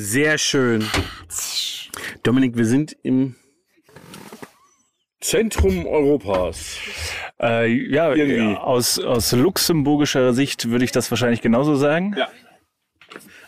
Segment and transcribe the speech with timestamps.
[0.00, 0.84] Sehr schön.
[2.22, 3.34] Dominik, wir sind im
[5.18, 6.78] Zentrum Europas.
[7.40, 8.56] Äh, ja, Irgendwie.
[8.56, 12.14] aus, aus luxemburgischer Sicht würde ich das wahrscheinlich genauso sagen.
[12.16, 12.28] Ja.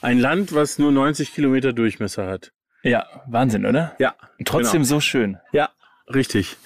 [0.01, 2.51] Ein Land, was nur 90 Kilometer Durchmesser hat.
[2.83, 3.95] Ja, Wahnsinn, oder?
[4.01, 4.17] Ja.
[4.37, 5.39] Und trotzdem so schön.
[5.53, 5.71] Ja,
[6.15, 6.57] richtig.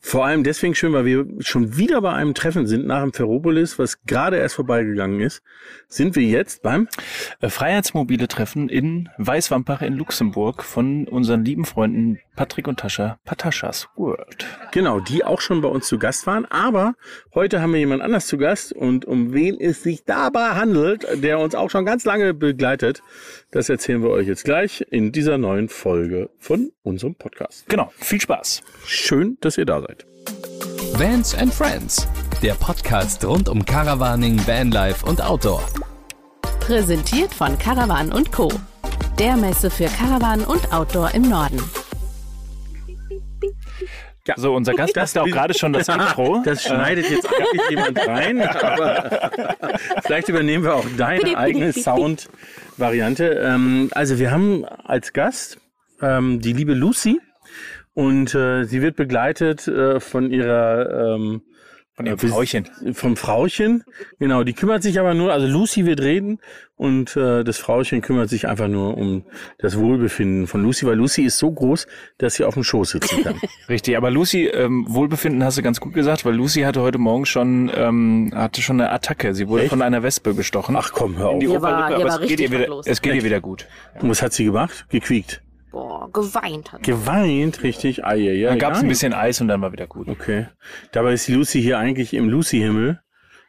[0.00, 3.78] Vor allem deswegen schön, weil wir schon wieder bei einem Treffen sind nach dem Ferropolis,
[3.78, 5.42] was gerade erst vorbeigegangen ist.
[5.88, 6.88] Sind wir jetzt beim
[7.40, 13.88] Äh, Freiheitsmobile Treffen in Weißwampach in Luxemburg von unseren lieben Freunden Patrick und Tascha, Pataschas
[13.96, 14.46] World.
[14.72, 16.46] Genau, die auch schon bei uns zu Gast waren.
[16.46, 16.94] Aber
[17.34, 21.38] heute haben wir jemand anders zu Gast und um wen es sich dabei handelt, der
[21.38, 23.02] uns auch schon ganz lange begleitet,
[23.50, 27.66] das erzählen wir euch jetzt gleich in dieser neuen Folge von unserem Podcast.
[27.68, 28.62] Genau, viel Spaß.
[28.84, 30.06] Schön, dass ihr da seid.
[30.94, 32.08] Vans and Friends,
[32.42, 35.62] der Podcast rund um Caravaning, Vanlife und Outdoor.
[36.60, 38.48] Präsentiert von Caravan und Co.
[39.18, 41.60] Der Messe für Caravan und Outdoor im Norden.
[44.36, 46.40] So, unser Gast macht auch bin- gerade schon das Intro.
[46.44, 49.30] Das schneidet jetzt eigentlich jemand rein, aber
[50.02, 53.24] vielleicht übernehmen wir auch deine eigene Sound-Variante.
[53.44, 55.58] Ähm, also wir haben als Gast
[56.00, 57.20] ähm, die liebe Lucy
[57.92, 61.42] und äh, sie wird begleitet äh, von ihrer ähm,
[61.96, 62.68] Von dem äh, Frauchen.
[62.92, 63.84] Vom Frauchen,
[64.18, 64.42] genau.
[64.42, 66.40] Die kümmert sich aber nur, also Lucy wird reden
[66.74, 69.24] und äh, das Frauchen kümmert sich einfach nur um
[69.58, 71.86] das Wohlbefinden von Lucy, weil Lucy ist so groß,
[72.18, 73.40] dass sie auf dem Schoß sitzen kann.
[73.68, 77.26] Richtig, aber Lucy, ähm, Wohlbefinden hast du ganz gut gesagt, weil Lucy hatte heute Morgen
[77.26, 79.32] schon, ähm, hatte schon eine Attacke.
[79.32, 79.70] Sie wurde Echt?
[79.70, 80.74] von einer Wespe gestochen.
[80.76, 81.38] Ach komm, hör auf.
[81.38, 83.22] die Ihr war- Oberlippe, ihr aber war es geht, ihr richtig wieder, es geht ihr
[83.24, 83.68] wieder gut.
[84.00, 84.86] Und was hat sie gemacht?
[84.88, 85.42] Gequiekt.
[85.74, 86.84] Boah, geweint hat.
[86.84, 88.04] Geweint, richtig.
[88.04, 90.08] Ah, ja, ja, Dann gab es ein bisschen Eis und dann war wieder gut.
[90.08, 90.46] Okay.
[90.92, 93.00] Dabei ist die Lucy hier eigentlich im Lucy-Himmel,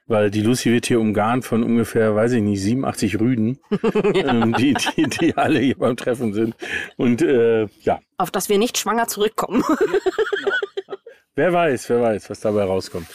[0.07, 3.59] weil die Lucy wird hier umgarnt von ungefähr, weiß ich nicht, 87 Rüden,
[4.15, 6.55] ähm, die, die, die alle hier beim Treffen sind.
[6.97, 9.63] Und äh, ja, Auf dass wir nicht schwanger zurückkommen.
[11.35, 13.05] wer weiß, wer weiß, was dabei rauskommt.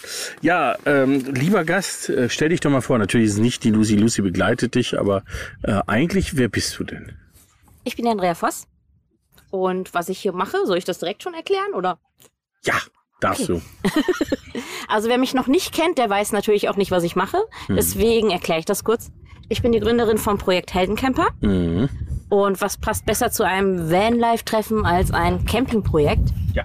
[0.41, 2.97] Ja, ähm, lieber Gast, äh, stell dich doch mal vor.
[2.97, 3.97] Natürlich ist es nicht die Lucy.
[3.97, 5.25] Lucy begleitet dich, aber
[5.65, 7.17] äh, eigentlich, wer bist du denn?
[7.83, 8.70] Ich bin Andrea Voss.
[9.51, 11.75] Und was ich hier mache, soll ich das direkt schon erklären?
[11.75, 11.99] Oder?
[12.65, 12.75] Ja,
[13.21, 13.61] darfst du.
[14.91, 17.39] Also wer mich noch nicht kennt, der weiß natürlich auch nicht, was ich mache.
[17.69, 19.13] Deswegen erkläre ich das kurz.
[19.49, 21.29] Ich bin die Gründerin vom Projekt Heldencamper.
[21.41, 21.89] Mhm.
[22.29, 26.31] Und was passt besser zu einem Vanlife-Treffen als ein Campingprojekt?
[26.55, 26.65] Ja.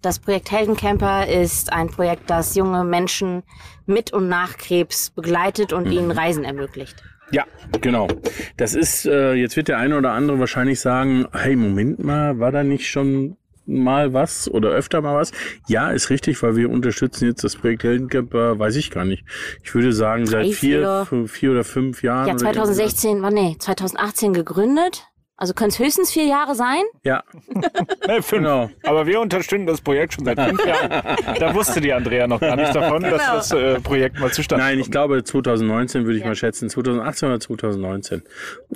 [0.00, 3.42] Das Projekt Heldencamper ist ein Projekt, das junge Menschen
[3.84, 7.02] mit und nach Krebs begleitet und ihnen Reisen ermöglicht.
[7.32, 7.44] Ja,
[7.80, 8.08] genau.
[8.56, 12.52] Das ist, äh, jetzt wird der eine oder andere wahrscheinlich sagen, hey, Moment mal, war
[12.52, 13.36] da nicht schon
[13.66, 15.32] mal was oder öfter mal was?
[15.68, 19.24] Ja, ist richtig, weil wir unterstützen jetzt das Projekt Heldencamper, weiß ich gar nicht.
[19.62, 21.28] Ich würde sagen, seit Drei, vier, vier.
[21.28, 22.26] vier oder fünf Jahren.
[22.28, 25.09] Ja, oder irgendwie 2016, war nee, 2018 gegründet.
[25.40, 26.82] Also können es höchstens vier Jahre sein.
[27.02, 27.24] Ja,
[28.06, 28.30] Nee, fünf.
[28.30, 28.70] Genau.
[28.84, 30.90] Aber wir unterstützen das Projekt schon seit fünf Jahren.
[31.38, 33.34] Da wusste die Andrea noch gar nicht davon, dass Genau.
[33.34, 36.28] das äh, Projekt mal zustande nein, ich glaube 2019 würde ich Ja.
[36.28, 38.22] mal schätzen, 2018 oder 2019.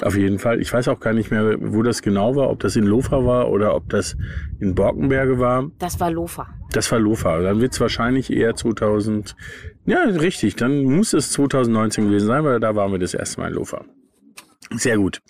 [0.02, 0.60] Auf jeden Fall.
[0.60, 3.50] Ich weiß auch gar nicht mehr, wo das genau war, ob das in Lofa war
[3.50, 4.16] oder ob das
[4.58, 5.66] in Borkenberge war.
[5.78, 6.48] Das war Lofa.
[6.72, 7.40] Das war Lofa.
[7.40, 9.36] Dann wird es wahrscheinlich eher 2000.
[9.84, 10.56] Ja, richtig.
[10.56, 13.84] Dann muss es 2019 gewesen sein, weil da waren wir das erste Mal in Lofa.
[14.78, 15.20] Sehr gut.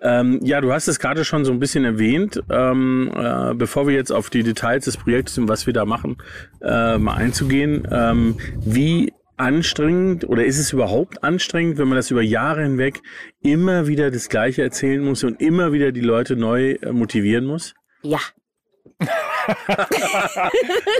[0.00, 2.42] Ähm, ja, du hast es gerade schon so ein bisschen erwähnt.
[2.50, 6.16] Ähm, äh, bevor wir jetzt auf die Details des Projektes und was wir da machen,
[6.62, 7.86] äh, mal einzugehen.
[7.90, 13.02] Ähm, wie anstrengend oder ist es überhaupt anstrengend, wenn man das über Jahre hinweg
[13.42, 17.74] immer wieder das Gleiche erzählen muss und immer wieder die Leute neu äh, motivieren muss?
[18.02, 18.20] Ja.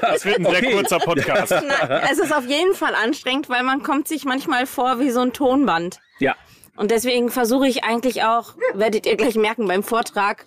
[0.00, 1.54] Das wird ein sehr kurzer Podcast.
[1.66, 5.20] Na, es ist auf jeden Fall anstrengend, weil man kommt sich manchmal vor wie so
[5.20, 6.00] ein Tonband.
[6.18, 6.34] Ja.
[6.76, 10.46] Und deswegen versuche ich eigentlich auch, werdet ihr gleich merken beim Vortrag,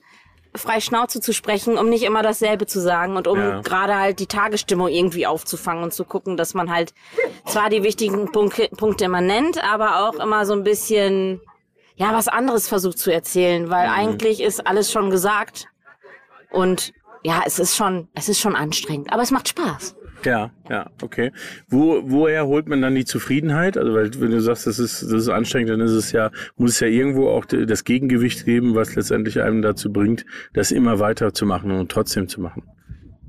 [0.56, 3.62] frei Schnauze zu sprechen, um nicht immer dasselbe zu sagen und um Ja.
[3.62, 6.94] gerade halt die Tagesstimmung irgendwie aufzufangen und zu gucken, dass man halt
[7.46, 11.42] zwar die wichtigen Punkte, Punkte immer nennt, aber auch immer so ein bisschen,
[11.96, 15.68] ja, was anderes versucht zu erzählen, weil eigentlich ist alles schon gesagt
[16.52, 16.92] und
[17.24, 19.96] ja, es ist schon, es ist schon anstrengend, aber es macht Spaß.
[20.28, 21.32] Ja, ja, okay.
[21.70, 23.78] Wo, woher holt man dann die Zufriedenheit?
[23.78, 26.72] Also, weil wenn du sagst, das ist, das ist anstrengend, dann ist es ja, muss
[26.72, 31.34] es ja irgendwo auch das Gegengewicht geben, was letztendlich einem dazu bringt, das immer weiter
[31.34, 32.64] zu machen und trotzdem zu machen.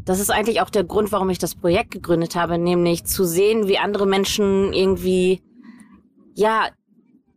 [0.06, 3.68] Das ist eigentlich auch der Grund, warum ich das Projekt gegründet habe, nämlich zu sehen,
[3.68, 5.40] wie andere Menschen irgendwie,
[6.34, 6.66] ja,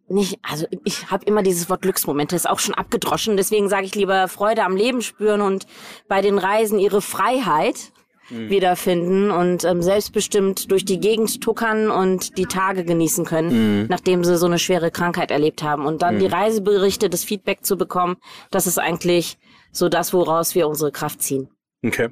[0.08, 3.94] nicht, also ich habe immer dieses Wort Glücksmomente, ist auch schon abgedroschen, deswegen sage ich
[3.94, 5.68] lieber Freude am Leben spüren und
[6.08, 7.92] bei den Reisen ihre Freiheit.
[8.32, 14.38] Wiederfinden und ähm, selbstbestimmt durch die Gegend tuckern und die Tage genießen können, nachdem sie
[14.38, 15.86] so eine schwere Krankheit erlebt haben.
[15.86, 18.18] Und dann die Reiseberichte, das Feedback zu bekommen,
[18.50, 19.38] das ist eigentlich
[19.72, 21.50] so das, woraus wir unsere Kraft ziehen.
[21.86, 22.10] Okay.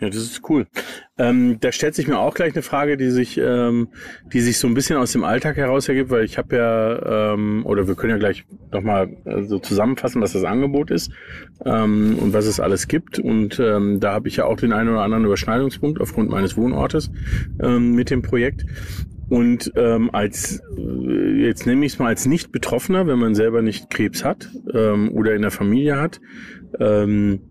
[0.00, 0.66] Ja, das ist cool.
[1.18, 3.88] Ähm, da stellt sich mir auch gleich eine Frage, die sich, ähm,
[4.32, 7.66] die sich so ein bisschen aus dem Alltag heraus ergibt, weil ich habe ja, ähm,
[7.66, 11.12] oder wir können ja gleich nochmal äh, so zusammenfassen, was das Angebot ist
[11.66, 13.18] ähm, und was es alles gibt.
[13.18, 17.10] Und ähm, da habe ich ja auch den einen oder anderen Überschneidungspunkt aufgrund meines Wohnortes
[17.62, 18.64] ähm, mit dem Projekt.
[19.28, 23.90] Und ähm, als, äh, jetzt nehme ich es mal als Nicht-Betroffener, wenn man selber nicht
[23.90, 26.20] Krebs hat ähm, oder in der Familie hat,
[26.78, 27.49] ähm,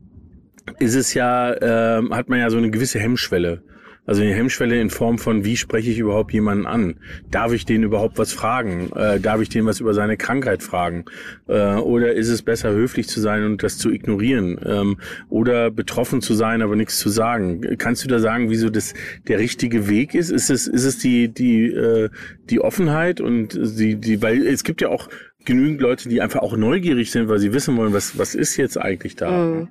[0.79, 3.61] ist es ja, ähm, hat man ja so eine gewisse Hemmschwelle.
[4.09, 6.95] Also eine Hemmschwelle in Form von, wie spreche ich überhaupt jemanden an?
[7.29, 8.91] Darf ich den überhaupt was fragen?
[8.95, 11.05] Äh, darf ich den was über seine Krankheit fragen?
[11.47, 14.59] Äh, oder ist es besser, höflich zu sein und das zu ignorieren?
[14.65, 14.97] Ähm,
[15.29, 17.77] oder betroffen zu sein, aber nichts zu sagen?
[17.77, 18.95] Kannst du da sagen, wieso das
[19.27, 20.31] der richtige Weg ist?
[20.31, 22.09] Ist es, ist es die, die, äh,
[22.49, 25.07] die Offenheit und die, die, weil es gibt ja auch
[25.45, 28.77] genügend Leute, die einfach auch neugierig sind, weil sie wissen wollen, was, was ist jetzt
[28.77, 29.67] eigentlich da?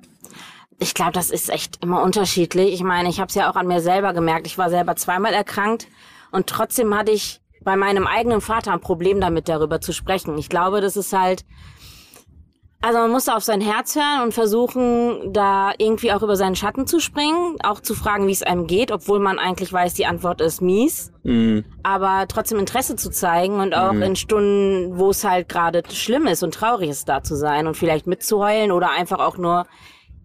[0.81, 2.73] Ich glaube, das ist echt immer unterschiedlich.
[2.73, 4.47] Ich meine, ich habe es ja auch an mir selber gemerkt.
[4.47, 5.87] Ich war selber zweimal erkrankt
[6.31, 10.37] und trotzdem hatte ich bei meinem eigenen Vater ein Problem damit, darüber zu sprechen.
[10.37, 11.43] Ich glaube, das ist halt,
[12.81, 16.87] also man muss auf sein Herz hören und versuchen, da irgendwie auch über seinen Schatten
[16.87, 20.39] zu springen, auch zu fragen, wie es einem geht, obwohl man eigentlich weiß, die Antwort
[20.39, 21.11] ist mies.
[21.83, 26.41] Aber trotzdem Interesse zu zeigen und auch in Stunden, wo es halt gerade schlimm ist
[26.41, 29.65] und traurig ist, da zu sein und vielleicht mitzuheulen oder einfach auch nur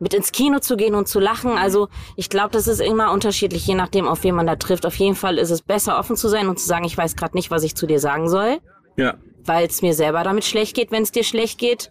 [0.00, 1.52] mit ins Kino zu gehen und zu lachen.
[1.52, 4.86] Also ich glaube, das ist immer unterschiedlich, je nachdem, auf wen man da trifft.
[4.86, 7.36] Auf jeden Fall ist es besser, offen zu sein und zu sagen, ich weiß gerade
[7.36, 8.58] nicht, was ich zu dir sagen soll,
[8.96, 9.14] Ja.
[9.44, 11.90] weil es mir selber damit schlecht geht, wenn es dir schlecht geht,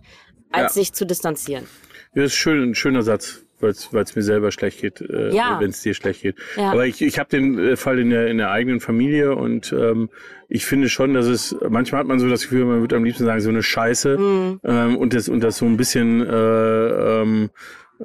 [0.51, 0.81] als Ja.
[0.81, 1.65] sich zu distanzieren.
[2.13, 5.57] Ja, das ist schön, ein schöner Satz, weil es mir selber schlecht geht, äh, Ja.
[5.59, 6.35] wenn es dir schlecht geht.
[6.57, 6.71] Ja.
[6.73, 10.09] Aber ich, ich habe den äh, Fall in der, in der eigenen Familie und ähm,
[10.49, 13.23] ich finde schon, dass es, manchmal hat man so das Gefühl, man würde am liebsten
[13.25, 14.59] sagen, so eine Scheiße Mhm.
[14.63, 17.49] ähm, und, das, und das so ein bisschen, äh, ähm,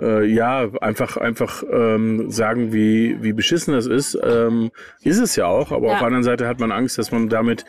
[0.01, 4.19] äh, ja, einfach, einfach ähm, sagen, wie, wie beschissen das ist.
[4.23, 4.71] Ähm,
[5.03, 5.93] ist es ja auch, aber Ja.
[5.95, 7.65] auf der anderen Seite hat man Angst, dass man damit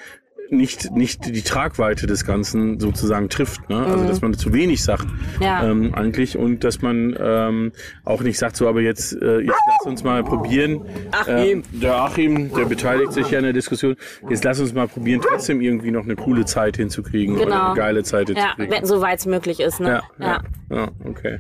[0.52, 3.70] nicht, nicht die Tragweite des Ganzen sozusagen trifft.
[3.70, 3.78] Ne?
[3.86, 5.42] Also, dass man zu wenig sagt Mhm.
[5.44, 5.70] Ja.
[5.70, 7.72] ähm, eigentlich und dass man ähm,
[8.04, 10.81] auch nicht sagt, so, aber jetzt, äh, jetzt lass uns mal probieren.
[11.12, 11.60] Achim.
[11.60, 13.96] Äh, der Achim, der beteiligt sich ja in der Diskussion.
[14.28, 17.66] Jetzt lass uns mal probieren, trotzdem irgendwie noch eine coole Zeit hinzukriegen oder Genau.
[17.68, 18.72] eine geile Zeit Ja, hinzukriegen.
[18.76, 19.80] wenn soweit es möglich ist.
[19.80, 20.02] Ne?
[20.20, 20.42] Ja, ja,
[20.76, 21.38] ja, okay.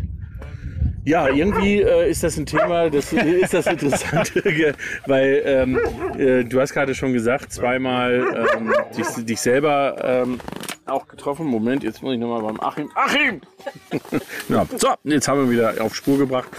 [1.09, 4.73] Ja, irgendwie äh, ist das ein Thema, das ist das Interessante, ge-
[5.07, 5.79] weil ähm,
[6.19, 10.39] äh, du hast gerade schon gesagt, zweimal ähm, dich, dich selber ähm,
[10.85, 11.47] auch getroffen.
[11.47, 12.91] Moment, jetzt muss ich nochmal beim Achim.
[12.93, 13.41] Achim!
[14.49, 16.49] ja, so, jetzt haben wir wieder auf Spur gebracht.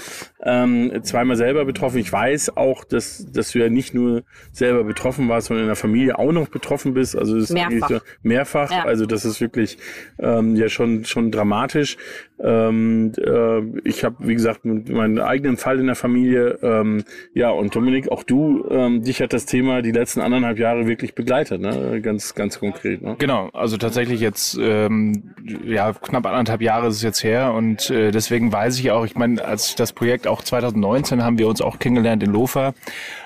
[0.42, 1.98] Ähm, zweimal selber betroffen.
[1.98, 4.22] Ich weiß auch, dass, dass du ja nicht nur
[4.52, 7.14] selber betroffen warst, sondern in der Familie auch noch betroffen bist.
[7.16, 7.88] Also das ist Mehrfach.
[7.88, 8.70] so- mehrfach.
[8.70, 8.84] Ja.
[8.84, 9.76] Also das ist wirklich
[10.18, 11.98] ähm, ja schon schon dramatisch.
[12.42, 16.58] Ähm, äh, ich habe wie gesagt mit meinen eigenen Fall in der Familie.
[16.62, 17.04] Ähm,
[17.34, 21.14] ja und Dominik, auch du, ähm, dich hat das Thema die letzten anderthalb Jahre wirklich
[21.14, 22.00] begleitet, ne?
[22.00, 23.02] Ganz ganz konkret.
[23.02, 23.16] Ne?
[23.18, 25.34] Genau, also tatsächlich jetzt, ähm,
[25.64, 29.16] ja, knapp anderthalb Jahre ist es jetzt her und äh, deswegen weiß ich auch, ich
[29.16, 32.74] meine, als ich das Projekt auch 2019 haben wir uns auch kennengelernt in Lofa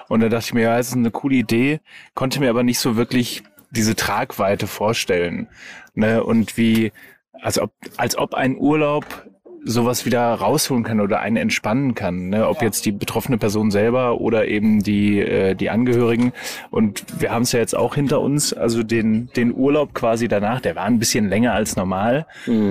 [0.09, 1.81] und da dachte ich mir, ja, es ist eine coole Idee,
[2.15, 5.49] konnte mir aber nicht so wirklich diese Tragweite vorstellen.
[5.95, 6.23] Ne?
[6.23, 6.93] Und wie,
[7.33, 9.05] als ob, als ob ein Urlaub
[9.65, 12.49] sowas wieder rausholen kann oder einen entspannen kann, ne?
[12.49, 16.33] ob jetzt die betroffene Person selber oder eben die äh, die Angehörigen.
[16.71, 20.61] Und wir haben es ja jetzt auch hinter uns, also den den Urlaub quasi danach,
[20.61, 22.27] der war ein bisschen länger als normal,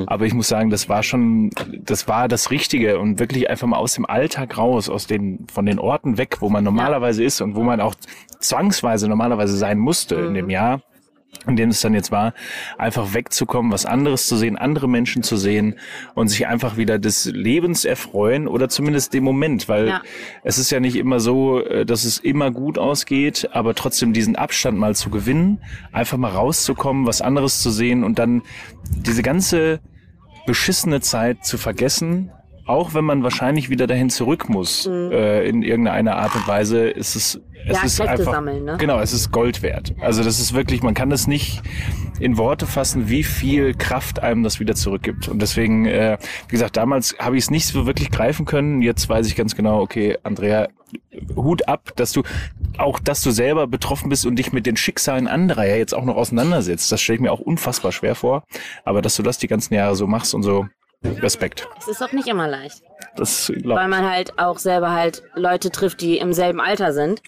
[0.08, 3.78] aber ich muss sagen, das war schon, das war das Richtige und wirklich einfach mal
[3.78, 7.56] aus dem Alltag raus, aus den von den Orten weg, wo man normalerweise ist und
[7.56, 7.96] wo man auch
[8.40, 10.82] zwangsweise normalerweise sein musste in dem Jahr
[11.48, 12.34] in dem es dann jetzt war,
[12.78, 15.75] einfach wegzukommen, was anderes zu sehen, andere Menschen zu sehen
[16.16, 20.02] und sich einfach wieder des Lebens erfreuen oder zumindest dem Moment, weil Ja.
[20.44, 24.36] es ist ja nicht immer so, äh, dass es immer gut ausgeht, aber trotzdem diesen
[24.36, 25.60] Abstand mal zu gewinnen,
[25.92, 28.42] einfach mal rauszukommen, was anderes zu sehen und dann
[29.06, 29.80] diese ganze
[30.46, 32.32] beschissene Zeit zu vergessen,
[32.65, 37.15] auch wenn man wahrscheinlich wieder dahin zurück muss, äh, in irgendeiner Art und Weise, ist
[37.15, 38.77] es, es Ja, ist Kräfte einfach, sammeln, ne?
[38.77, 39.93] genau, es ist Gold wert.
[40.00, 41.62] Also das ist wirklich, man kann das nicht
[42.20, 45.27] in Worte fassen, wie viel Kraft einem das wieder zurückgibt.
[45.27, 46.17] Und deswegen, äh,
[46.48, 48.82] wie gesagt, damals habe ich es nicht so wirklich greifen können.
[48.82, 50.70] Jetzt weiß ich ganz genau, okay, Andrea,
[51.36, 52.24] Hut ab, dass du
[52.77, 56.05] auch, dass du selber betroffen bist und dich mit den Schicksalen anderer ja jetzt auch
[56.05, 56.91] noch auseinandersetzt.
[56.91, 58.43] Das stelle ich mir auch unfassbar schwer vor.
[58.86, 60.67] Aber dass du das die ganzen Jahre so machst und so,
[61.22, 61.67] Respekt.
[61.79, 62.81] Es ist auch nicht immer leicht.
[63.15, 63.89] das weil glaubt.
[63.89, 67.22] man halt auch selber halt Leute trifft, die im selben Alter sind.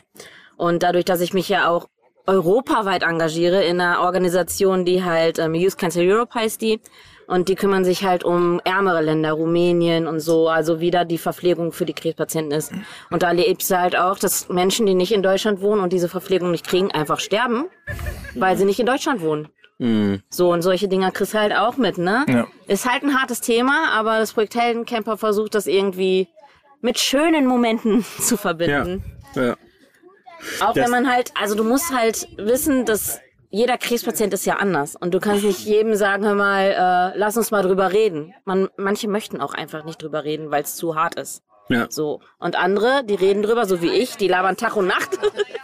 [0.58, 1.88] Und dadurch, dass ich mich ja auch
[2.28, 6.80] europaweit engagiere in einer Organisation, die halt ähm, Youth Cancer Europe heißt die.
[7.28, 11.18] Und die kümmern sich halt um ärmere Länder, Rumänien und so, also wie da die
[11.18, 12.72] Verpflegung für die Krebspatienten ist.
[13.10, 16.08] Und da erlebst du halt auch, dass Menschen, die nicht in Deutschland wohnen und diese
[16.08, 17.66] Verpflegung nicht kriegen, einfach sterben,
[18.36, 19.48] weil sie nicht in Deutschland wohnen.
[20.30, 22.26] So, und solche Dinger kriegst du halt auch mit, ne?
[22.30, 22.48] Ja.
[22.68, 26.30] Ist halt ein hartes Thema, aber das Projekt Heldencamper versucht das irgendwie
[26.82, 28.38] mit schönen Momenten zu Ja.
[28.42, 29.04] verbinden.
[29.36, 29.56] ja.
[30.62, 34.56] Auch Das- wenn man halt, also du musst halt wissen, dass jeder Krebspatient ist ja
[34.58, 34.96] anders.
[34.96, 38.34] Und du kannst nicht jedem sagen, hör mal, äh, lass uns mal drüber reden.
[38.46, 41.42] Man, manche möchten auch einfach nicht drüber reden, weil es zu hart ist.
[41.70, 41.88] ja.
[41.90, 42.22] So.
[42.38, 45.18] Und andere, die reden drüber, so wie ich, die labern Tag und Nacht.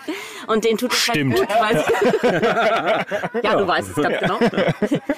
[0.52, 1.40] und denen tut es Stimmt.
[1.40, 4.40] halt gut, weil sie Ja, du weißt es ganz genau.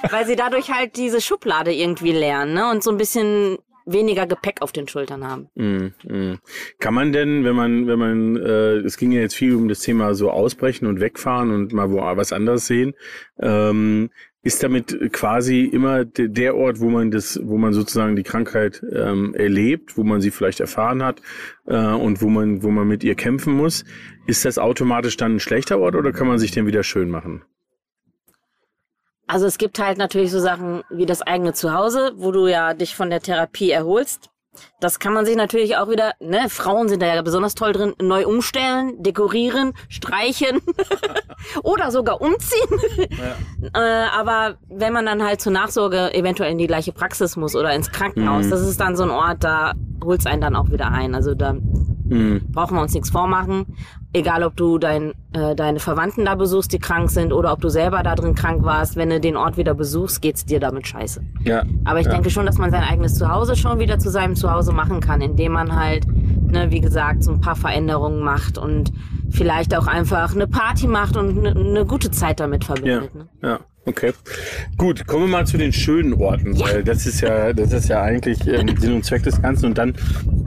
[0.10, 2.70] weil sie dadurch halt diese Schublade irgendwie lernen, ne?
[2.70, 5.50] Und so ein bisschen weniger Gepäck auf den Schultern haben.
[5.56, 6.40] Mm, mm.
[6.80, 9.80] Kann man denn, wenn man, wenn man, äh, es ging ja jetzt viel um das
[9.82, 12.94] Thema so ausbrechen und wegfahren und mal wo was anderes sehen,
[13.42, 14.10] ähm,
[14.44, 18.84] ist damit quasi immer de- der Ort, wo man das, wo man sozusagen die Krankheit
[18.94, 21.22] ähm, erlebt, wo man sie vielleicht erfahren hat
[21.66, 23.86] äh, und wo man, wo man mit ihr kämpfen muss,
[24.28, 27.44] ist das automatisch dann ein schlechter Ort oder kann man sich den wieder schön machen?
[29.28, 32.96] Also es gibt halt natürlich so Sachen wie das eigene Zuhause, wo du ja dich
[32.96, 34.30] von der Therapie erholst.
[34.80, 37.94] Das kann man sich natürlich auch wieder, ne, Frauen sind da ja besonders toll drin,
[38.02, 40.62] neu umstellen, dekorieren, streichen
[41.64, 43.10] oder sogar umziehen.
[43.74, 47.74] äh, aber wenn man dann halt zur Nachsorge eventuell in die gleiche Praxis muss oder
[47.74, 51.16] ins Krankenhaus, das ist dann so ein Ort, da holt's einen dann auch wieder ein.
[51.16, 51.56] Also da
[52.52, 53.76] brauchen wir uns nichts vormachen.
[54.16, 57.70] Egal, ob du dein, äh, deine Verwandten da besuchst, die krank sind, oder ob du
[57.70, 61.22] selber da drin krank warst, wenn du den Ort wieder besuchst, geht's dir damit scheiße.
[61.44, 61.64] Ja.
[61.84, 65.00] Aber ich denke schon, dass man sein eigenes Zuhause schon wieder zu seinem Zuhause machen
[65.00, 68.92] kann, indem man halt, ne, wie gesagt, so ein paar Veränderungen macht und
[69.32, 73.16] vielleicht auch einfach eine Party macht und eine, eine gute Zeit damit Ja, verbindet.
[73.16, 73.28] Ne?
[73.42, 74.14] ja, okay.
[74.78, 78.02] Gut, kommen wir mal zu den schönen Orten, weil das ist ja, das ist ja
[78.02, 79.94] eigentlich ähm, Sinn und Zweck des Ganzen und dann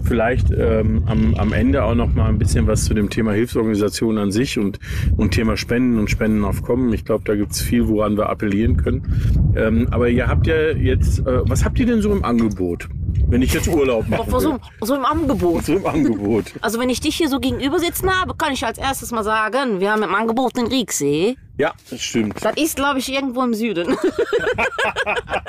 [0.04, 4.18] vielleicht ähm, am, am Ende auch noch mal ein bisschen was zu dem Thema Hilfsorganisation
[4.18, 4.78] an sich und,
[5.16, 6.92] und Thema Spenden und Spendenaufkommen.
[6.92, 9.54] Ich glaube, da gibt's viel, woran wir appellieren können.
[9.56, 12.88] Ähm, aber ihr habt ja jetzt, äh, was habt ihr denn so im Angebot,
[13.28, 14.22] wenn ich jetzt Urlaub mache?
[14.22, 15.64] Auch so, so im Angebot.
[15.64, 16.46] So im Angebot.
[16.60, 19.80] Also wenn ich dich hier so gegenüber sitzen habe, kann ich als erstes mal sagen,
[19.80, 21.36] wir haben im Angebot den Rieksee.
[21.58, 22.44] Ja, das stimmt.
[22.44, 23.96] Das ist, glaube ich, irgendwo im Süden.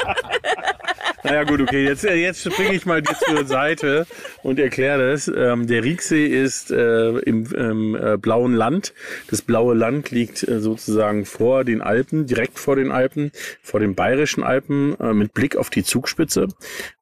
[1.27, 4.05] Naja gut, okay, jetzt, äh, jetzt springe ich mal dir zur Seite
[4.43, 5.27] und erkläre das.
[5.27, 8.93] Ähm, der Rieksee ist äh, im, im äh, blauen Land.
[9.29, 13.31] Das blaue Land liegt äh, sozusagen vor den Alpen, direkt vor den Alpen,
[13.61, 16.47] vor den bayerischen Alpen, äh, mit Blick auf die Zugspitze.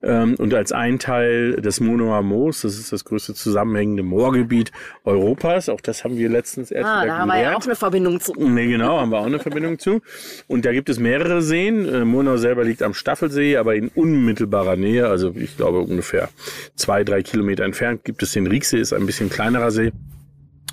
[0.01, 4.72] Ähm, und als ein Teil des Monoer Moos, das ist das größte zusammenhängende Moorgebiet
[5.03, 5.70] Europas.
[5.70, 7.58] Auch das haben wir letztens erst Ah, da haben wir ja gelernt.
[7.63, 8.34] auch eine Verbindung zu.
[8.38, 10.01] Nee, genau, haben wir auch eine Verbindung zu.
[10.48, 11.88] Und da gibt es mehrere Seen.
[11.88, 16.29] Äh, Murnau selber liegt am Staffelsee, aber in unmittelbarer Nähe, also ich glaube ungefähr
[16.75, 19.91] zwei, drei Kilometer entfernt, gibt es den Rieksee, ist ein bisschen kleinerer See.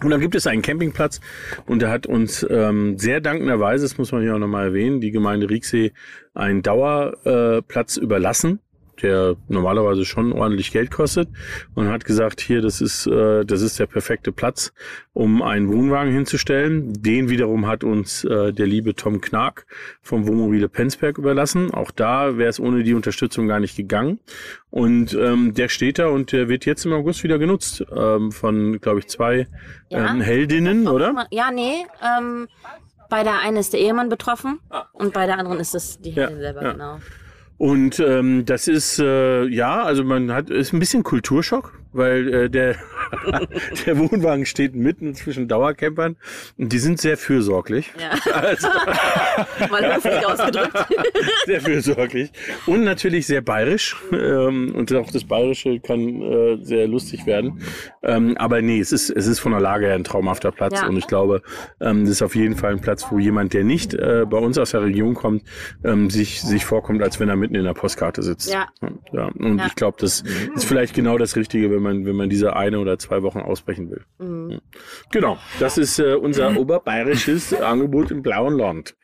[0.03, 1.21] Und dann gibt es einen Campingplatz
[1.67, 5.13] und da hat uns ähm, sehr dankenderweise, das muss man hier auch nochmal erwähnen, die
[5.13, 5.93] Gemeinde Rieksee
[6.35, 8.61] einen Dauerplatz äh, überlassen,
[9.03, 11.29] der normalerweise schon ordentlich Geld kostet
[11.75, 14.73] und hat gesagt, hier, das ist, äh, das ist der perfekte Platz,
[15.13, 16.93] um einen Wohnwagen hinzustellen.
[17.03, 19.67] Den wiederum hat uns äh, der liebe Tom Knark
[20.01, 21.73] vom Wohnmobile Penzberg überlassen.
[21.73, 24.21] Auch da wäre es ohne die Unterstützung gar nicht gegangen.
[24.71, 28.81] Und ähm, der steht da und der wird jetzt im August wieder genutzt ähm, von,
[28.81, 29.47] glaube ich, zwei
[29.91, 30.11] Ja.
[30.11, 31.27] ähm, Heldinnen, oder?
[31.31, 31.85] Ja, nee.
[32.03, 32.49] Ähm,
[33.11, 34.59] bei der einen ist der Ehemann betroffen
[34.95, 36.73] und bei der anderen ist es die Ja, Heldin selber, ja.
[36.73, 36.99] genau.
[37.63, 42.51] Und ähm, das ist äh, ja, also man hat ist ein bisschen Kulturschock, weil äh,
[42.51, 42.77] der
[43.87, 46.17] der Wohnwagen steht mitten zwischen Dauercampern
[46.59, 48.11] und die sind sehr fürsorglich, Ja.
[48.33, 48.69] also
[49.71, 50.73] Mal höflich ausgedrückt.
[51.47, 52.31] sehr fürsorglich
[52.67, 57.61] und natürlich sehr bayerisch ähm, und auch das Bayerische kann äh, sehr lustig werden.
[58.03, 60.89] Ähm, aber nee, es ist es ist von der Lage her ein traumhafter Platz Ja.
[60.89, 61.43] und ich glaube,
[61.81, 64.57] ähm, das ist auf jeden Fall ein Platz, wo jemand, der nicht äh, bei uns
[64.59, 65.43] aus der Region kommt,
[65.85, 68.53] ähm, sich sich vorkommt, als wenn er mitten in der Postkarte sitzt.
[68.53, 68.69] Ja.
[69.13, 69.67] Ja, und Ja.
[69.67, 70.23] ich glaube, das
[70.55, 73.91] ist vielleicht genau das Richtige, wenn man, wenn man diese eine oder zwei Wochen ausbrechen
[73.91, 74.05] will.
[74.19, 74.51] Mhm.
[74.53, 74.59] Ja.
[75.11, 78.95] Genau, das ist äh, unser oberbayerisches Angebot im blauen Land.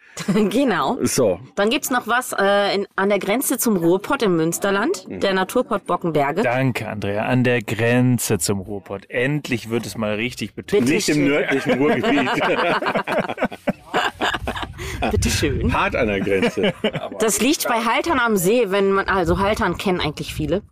[0.51, 0.99] genau.
[1.03, 5.33] So, Dann gibt's noch was äh, in, an der Grenze zum Ruhrpott im Münsterland, der
[5.33, 6.43] Naturpott Bockenberge.
[6.43, 7.25] Danke, Andrea.
[7.27, 9.09] An der Grenze zum Ruhrpott.
[9.11, 10.81] Endlich wird es mal richtig betont.
[10.87, 11.29] Bitte nicht im schön.
[11.29, 12.31] nördlichen Ruhrgebiet,
[15.13, 15.73] Bitte schön.
[15.73, 16.73] hart an der Grenze.
[17.21, 20.63] Das liegt bei Haltern am See, wenn man, also Haltern kennen eigentlich viele.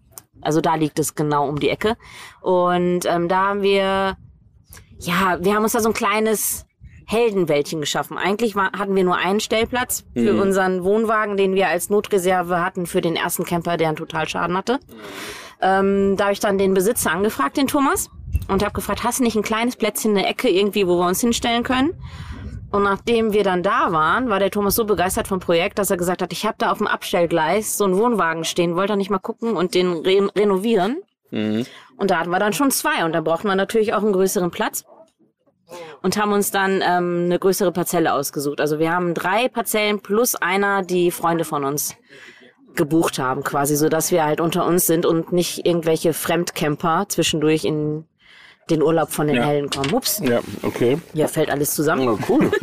[0.47, 1.97] Also da liegt es genau um die Ecke.
[2.41, 4.17] Und ähm, da haben wir,
[4.99, 6.65] ja, wir haben uns da so ein kleines
[7.09, 8.19] Heldenwäldchen geschaffen.
[8.19, 10.41] Eigentlich war, hatten wir nur einen Stellplatz für Mhm.
[10.41, 14.81] unseren Wohnwagen, den wir als Notreserve hatten für den ersten Camper, der einen Totalschaden hatte.
[15.61, 18.11] Ähm, da habe ich dann den Besitzer angefragt, den Thomas,
[18.49, 21.21] und habe gefragt, hast du nicht ein kleines Plätzchen, eine Ecke irgendwie, wo wir uns
[21.21, 21.95] hinstellen können?
[22.71, 25.97] Und nachdem wir dann da waren, war der Thomas so begeistert vom Projekt, dass er
[25.97, 29.11] gesagt hat, ich habe da auf dem Abstellgleis so einen Wohnwagen stehen, wollte er nicht
[29.11, 30.99] mal gucken und den re renovieren.
[31.97, 34.51] Und da hatten wir dann schon zwei und da brauchten wir natürlich auch einen größeren
[34.51, 34.85] Platz
[36.03, 38.61] und haben uns dann ähm, eine größere Parzelle ausgesucht.
[38.61, 41.97] Also wir haben drei Parzellen plus einer, die Freunde von uns
[42.75, 47.65] gebucht haben, quasi, so dass wir halt unter uns sind und nicht irgendwelche Fremdcamper zwischendurch
[47.65, 48.05] in
[48.71, 49.45] den Urlaub von den Ja.
[49.45, 49.93] Helden kommen.
[49.93, 50.99] Ups, Ja, okay.
[51.15, 52.09] hier fällt alles zusammen.
[52.09, 52.51] Oh, cool.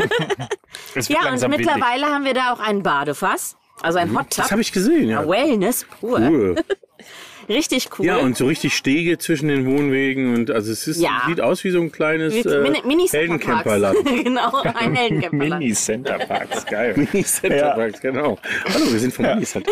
[1.07, 4.37] Ja, und mittlerweile haben wir da auch ein Badefass, also ein Hot Tub.
[4.43, 5.21] Das habe ich gesehen, ja.
[5.21, 6.19] Ja, Wellness pur.
[6.19, 6.55] Cool.
[7.49, 8.05] Richtig cool.
[8.05, 11.23] Ja, und so richtig Stege zwischen den Wohnwegen und also es ist, Ja.
[11.27, 13.97] sieht aus wie so ein kleines äh, Mini, Heldencamperland.
[14.23, 15.59] genau, ein Heldencamperland.
[15.61, 16.93] Mini Center Parks, geil.
[16.95, 18.37] Mini Center Parks, genau.
[18.73, 19.71] Hallo, wir sind vom Mini Center.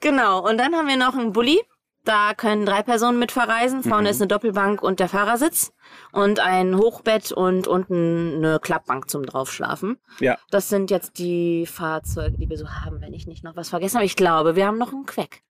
[0.00, 1.58] Genau, und dann haben wir noch einen Bulli.
[2.06, 3.82] Da können drei Personen mit verreisen.
[3.82, 4.06] Vorne Mhm.
[4.06, 5.72] ist eine Doppelbank und der Fahrersitz.
[6.12, 9.98] Und ein Hochbett und unten eine Klappbank zum Draufschlafen.
[10.20, 10.38] Ja.
[10.50, 13.96] Das sind jetzt die Fahrzeuge, die wir so haben, wenn ich nicht noch was vergessen
[13.96, 14.06] habe.
[14.06, 15.42] Ich glaube, wir haben noch einen Queck.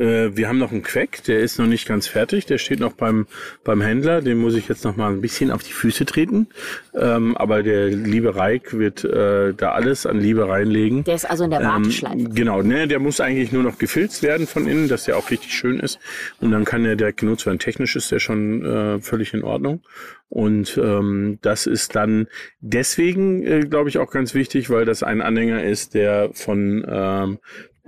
[0.00, 2.46] Äh, wir haben noch einen Queck, der ist noch nicht ganz fertig.
[2.46, 3.26] Der steht noch beim,
[3.64, 4.22] beim Händler.
[4.22, 6.48] Den muss ich jetzt noch mal ein bisschen auf die Füße treten.
[6.94, 11.04] Ähm, aber der liebe Reik wird äh, da alles an Liebe reinlegen.
[11.04, 12.18] Der ist also in der Warteschleife.
[12.18, 15.30] Ähm, genau, ne, der muss eigentlich nur noch gefilzt werden von innen, dass der auch
[15.30, 15.98] richtig schön ist.
[16.40, 17.58] Und dann kann der direkt genutzt werden.
[17.58, 19.82] Technisch ist der schon äh, völlig in Ordnung.
[20.30, 22.28] Und ähm, das ist dann
[22.60, 27.38] deswegen, äh, glaube ich, auch ganz wichtig, weil das ein Anhänger ist, der von ähm,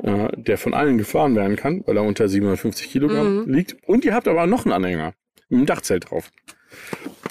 [0.03, 3.77] äh, der von allen gefahren werden kann, weil er unter 750 Kilogramm liegt.
[3.87, 5.13] Und ihr habt aber noch einen Anhänger
[5.49, 6.31] mit einem Dachzelt drauf.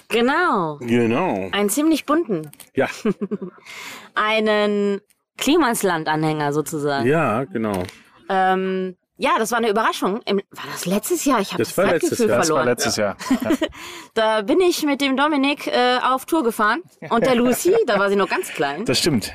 [0.10, 0.78] Genau.
[0.82, 1.50] Genau.
[1.52, 2.52] Einen ziemlich bunten.
[2.76, 2.88] Ja,
[4.16, 5.02] Einen
[5.38, 7.08] Klimasland-Anhänger sozusagen.
[7.08, 7.84] ja, genau.
[8.30, 10.22] Ähm, ja, das war eine Überraschung.
[10.26, 11.40] Im, war das letztes Jahr?
[11.42, 12.28] Ich habe Das das, war letztes Jahr.
[12.28, 12.66] Das war verloren.
[12.66, 13.18] letztes Jahr.
[14.14, 18.10] Da bin ich mit dem Dominik äh, auf Tour gefahren und der Lucy, da war
[18.10, 18.84] sie noch ganz klein.
[18.86, 19.32] Das stimmt.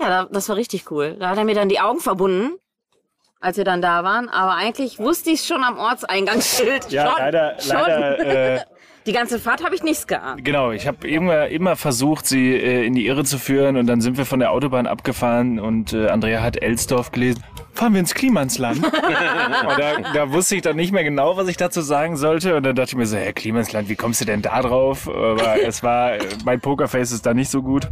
[0.00, 1.16] Ja, da, das war richtig cool.
[1.18, 2.56] Da hat er mir dann die Augen verbunden,
[3.40, 4.28] als wir dann da waren.
[4.28, 6.90] Aber eigentlich wusste ich schon am Ortseingangsschild.
[6.90, 7.76] Ja, schon, leider, schon.
[7.76, 8.64] leider äh,
[9.06, 10.42] Die ganze Fahrt habe ich nichts geahnt.
[10.44, 14.00] Genau, ich habe immer, immer versucht, sie äh, in die Irre zu führen und dann
[14.00, 17.44] sind wir von der Autobahn abgefahren und äh, Andrea hat Elsdorf gelesen.
[17.74, 18.78] Fahren wir ins Klimansland?
[18.84, 18.92] und
[19.78, 22.56] da, da wusste ich dann nicht mehr genau, was ich dazu sagen sollte.
[22.56, 25.08] Und dann dachte ich mir so, Herr Klimansland, wie kommst du denn da drauf?
[25.08, 26.12] Aber es war,
[26.44, 27.88] mein Pokerface ist da nicht so gut.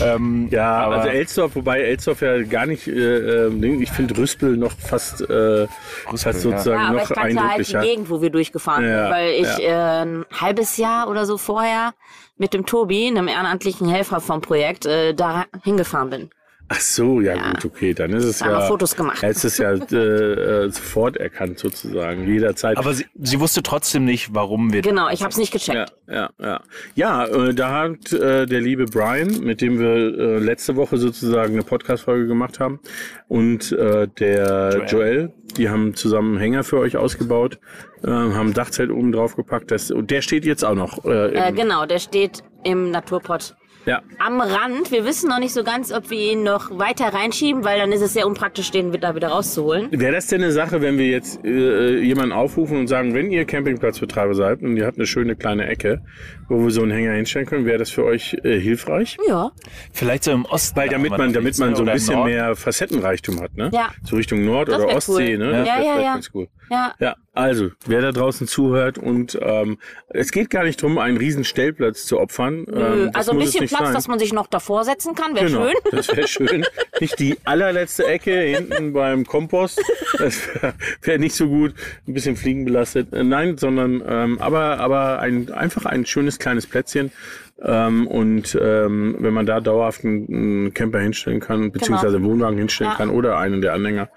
[0.00, 4.56] Ähm, Ja, aber also Elsdorf, wobei Elsdorf ja gar nicht, äh, äh, ich finde Rüspel
[4.56, 5.66] noch fast, äh,
[6.14, 7.80] fast sozusagen Ja, aber noch ich kannte halt die eindrücklicher.
[7.80, 11.94] Gegend, wo wir durchgefahren Ja, sind, weil ich äh, ein halbes Jahr oder so vorher
[12.36, 16.30] mit dem Tobi, einem ehrenamtlichen Helfer vom Projekt, äh, da hingefahren bin.
[16.70, 18.58] Ach so, ja, gut, okay, dann ist es Da haben ja.
[18.60, 19.22] wir Fotos gemacht.
[19.22, 22.76] Ja, es ist ja äh, äh, sofort erkannt sozusagen, jederzeit.
[22.76, 24.82] aber sie, sie wusste trotzdem nicht, warum wir.
[24.82, 25.92] Genau, ich habe es nicht gecheckt.
[26.06, 26.60] Ja, ja, ja.
[26.94, 31.54] Ja, äh, da hat äh, der liebe Brian, mit dem wir äh, letzte Woche sozusagen
[31.54, 32.80] eine Podcast-Folge gemacht haben,
[33.28, 34.90] und äh, der Joel.
[34.90, 35.32] Joel.
[35.56, 37.58] die haben zusammen einen Hänger für euch ausgebaut,
[38.04, 39.70] äh, haben ein Dachzelt oben drauf gepackt.
[39.70, 41.04] Das, und der steht jetzt auch noch.
[41.04, 43.54] Äh, Äh, im, genau, der steht im Naturpott
[43.88, 44.02] ja.
[44.18, 44.90] am Rand.
[44.90, 48.02] Wir wissen noch nicht so ganz, ob wir ihn noch weiter reinschieben, weil dann ist
[48.02, 49.88] es sehr unpraktisch, den da wieder rauszuholen.
[49.90, 53.44] Wäre das denn eine Sache, wenn wir jetzt äh, jemanden aufrufen und sagen, wenn ihr
[53.44, 56.02] Campingplatzbetreiber seid und ihr habt eine schöne kleine Ecke,
[56.48, 59.16] wo wir so einen Hänger hinstellen können, wäre das für euch äh, hilfreich?
[59.26, 59.50] Ja,
[59.92, 60.76] Vielleicht so im Osten.
[60.76, 63.70] Weil damit man, damit man so ein bisschen mehr Facettenreichtum hat, ne?
[63.72, 63.90] Ja.
[64.04, 65.38] So Richtung Nord- Das oder Ostsee, cool.
[65.38, 65.50] ne?
[65.52, 65.58] Ja.
[65.64, 66.14] Das Ja, ja.
[66.14, 66.48] ganz cool.
[66.70, 66.94] Ja.
[66.98, 69.78] Ja, also, wer da draußen zuhört und ähm,
[70.08, 72.64] es geht gar nicht drum, einen riesen Stellplatz zu opfern.
[72.68, 73.94] Nö, Ähm, also ein bisschen Platz, sein.
[73.94, 75.74] dass man sich noch davor setzen kann, wäre Genau, schön.
[75.92, 76.64] das wäre schön.
[77.00, 79.80] Nicht die allerletzte Ecke hinten beim Kompost.
[80.18, 81.74] Das wäre wär nicht so gut.
[82.08, 83.12] Ein bisschen fliegenbelastet.
[83.12, 87.12] Äh, Nein, sondern ähm, aber, aber ein, einfach ein schönes kleines Plätzchen.
[87.60, 92.58] Ähm, und ähm, wenn man da dauerhaft einen, einen Camper hinstellen kann, beziehungsweise einen Wohnwagen
[92.58, 92.92] hinstellen Genau.
[92.92, 92.96] Ja.
[93.06, 94.08] kann oder einen der Anhänger,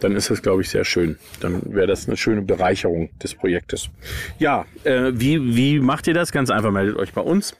[0.00, 1.18] dann ist das, glaube ich, sehr schön.
[1.40, 3.88] Dann wäre das eine schöne Bereicherung des Projektes.
[4.38, 6.32] Ja, äh, wie, wie macht ihr das?
[6.32, 7.56] Ganz einfach, meldet euch bei uns.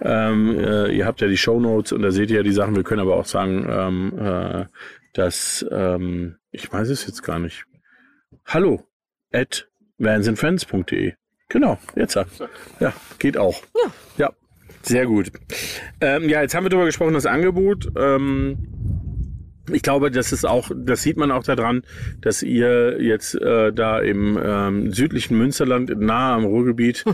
[0.00, 2.74] Ähm, äh, ihr habt ja die Shownotes und da seht ihr ja die Sachen.
[2.74, 4.64] Wir können aber auch sagen, ähm, äh,
[5.12, 7.64] dass, ähm, ich weiß es jetzt gar nicht.
[8.46, 8.82] Hallo
[9.32, 11.12] at vansandfriends.de.
[11.50, 12.14] Genau, jetzt.
[12.80, 13.62] Ja, geht auch.
[13.74, 13.90] Ja.
[14.18, 14.32] Ja,
[14.88, 15.30] sehr gut.
[16.00, 17.88] Ähm, ja, jetzt haben wir darüber gesprochen, das Angebot.
[17.96, 18.58] Ähm,
[19.70, 21.82] ich glaube, das ist auch, das sieht man auch daran,
[22.22, 27.04] dass ihr jetzt äh, da im ähm, südlichen Münsterland, nahe am Ruhrgebiet,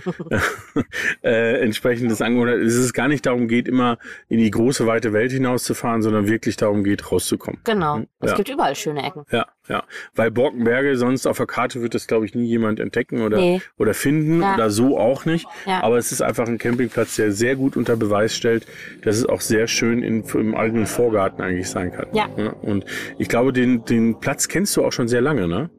[1.23, 2.59] äh, entsprechendes Angebot hat.
[2.59, 6.57] Es ist gar nicht darum geht, immer in die große weite Welt hinauszufahren, sondern wirklich
[6.57, 7.61] darum geht, rauszukommen.
[7.65, 8.03] Genau.
[8.21, 8.37] Es Ja.
[8.37, 9.25] gibt überall schöne Ecken.
[9.31, 9.83] Ja, ja.
[10.15, 13.63] Weil Borkenberge, sonst auf der Karte wird das, glaube ich, nie jemand entdecken oder, Nee.
[13.79, 14.55] oder finden Ja.
[14.55, 15.47] oder so auch nicht.
[15.67, 15.83] Ja.
[15.83, 18.67] Aber es ist einfach ein Campingplatz, der sehr gut unter Beweis stellt,
[19.03, 22.07] dass es auch sehr schön in, im eigenen Vorgarten eigentlich sein kann.
[22.13, 22.27] Ja.
[22.63, 22.85] Und
[23.19, 25.71] ich glaube, den, den Platz kennst du auch schon sehr lange, ne?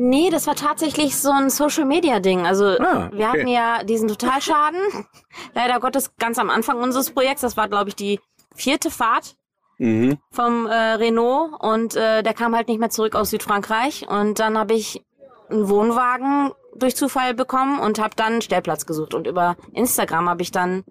[0.00, 2.46] Nee, das war tatsächlich so ein Social-Media-Ding.
[2.46, 3.24] Also Ah, wir okay.
[3.24, 4.78] hatten ja diesen Totalschaden,
[5.54, 7.40] leider Gottes ganz am Anfang unseres Projekts.
[7.40, 8.20] Das war, glaube ich, die
[8.54, 9.34] vierte Fahrt
[9.78, 10.18] Mhm.
[10.30, 14.06] vom äh, Renault und äh, der kam halt nicht mehr zurück aus Südfrankreich.
[14.08, 15.04] Und dann habe ich
[15.50, 19.14] einen Wohnwagen durch Zufall bekommen und habe dann einen Stellplatz gesucht.
[19.14, 20.84] Und über Instagram habe ich dann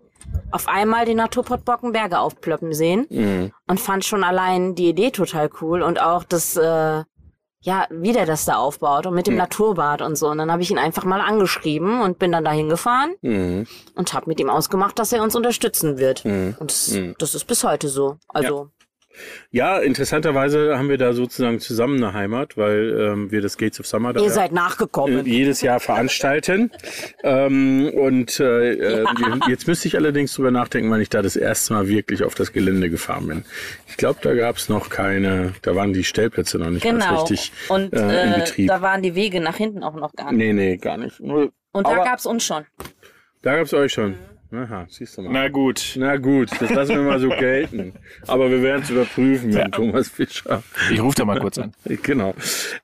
[0.52, 3.52] auf einmal den Naturport Bockenberge aufplöppen sehen Mhm.
[3.68, 7.04] und fand schon allein die Idee total cool und auch das, äh,
[7.62, 10.28] ja, wie der das da aufbaut und mit dem Naturbad und so.
[10.30, 13.68] Und dann habe ich ihn einfach mal angeschrieben und bin dann dahin gefahren Mhm.
[13.96, 16.24] und habe mit ihm ausgemacht, dass er uns unterstützen wird.
[16.26, 18.18] Und das, das ist bis heute so.
[18.30, 18.86] Also Ja,
[19.82, 24.14] interessanterweise haben wir da sozusagen zusammen eine Heimat, weil ähm, wir das Gates of Summer
[24.14, 25.26] da ihr ja seid nachgekommen.
[25.26, 26.72] äh, jedes Jahr veranstalten.
[27.24, 29.06] ähm, und äh, äh,
[29.48, 32.52] jetzt müsste ich allerdings drüber nachdenken, wann ich da das erste Mal wirklich auf das
[32.54, 33.46] Gelände gefahren bin.
[33.88, 37.22] Ich glaube, da gab es noch keine, da waren die Stellplätze noch nicht ganz Genau.
[37.22, 38.68] richtig und äh, in äh, Betrieb.
[38.68, 40.38] da waren die Wege nach hinten auch noch gar nicht.
[40.38, 41.20] nee, nee, gar nicht.
[41.20, 42.66] Nur, Und da aber gab's uns schon.
[43.42, 44.16] da gab's euch schon.
[44.52, 45.34] Aha, siehst du mal.
[45.34, 45.96] Na gut.
[45.98, 47.94] Na gut, das lassen wir mal so gelten.
[48.28, 50.64] Aber wir werden es überprüfen mit Thomas Fischer.
[50.92, 51.74] Ich rufe da mal kurz an.
[52.04, 52.34] Genau.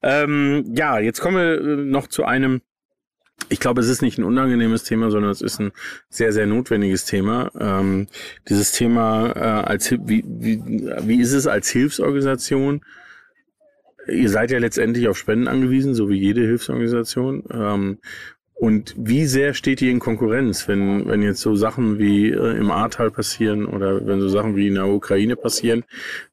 [0.01, 2.61] Ähm, ja, jetzt kommen wir äh, noch zu einem,
[3.49, 5.71] ich glaube, es ist nicht ein unangenehmes Thema, sondern es ist ein
[6.09, 7.51] sehr, sehr notwendiges Thema.
[7.59, 8.07] Ähm,
[8.49, 12.81] dieses Thema äh, als wie, wie, wie ist es als Hilfsorganisation?
[14.07, 17.43] Ihr seid ja letztendlich auf Spenden angewiesen, so wie jede Hilfsorganisation.
[17.51, 17.99] Ähm,
[18.55, 22.71] und wie sehr steht ihr in Konkurrenz, wenn, wenn jetzt so Sachen wie äh, im
[22.71, 25.83] Ahrtal passieren oder wenn so Sachen wie in der Ukraine passieren,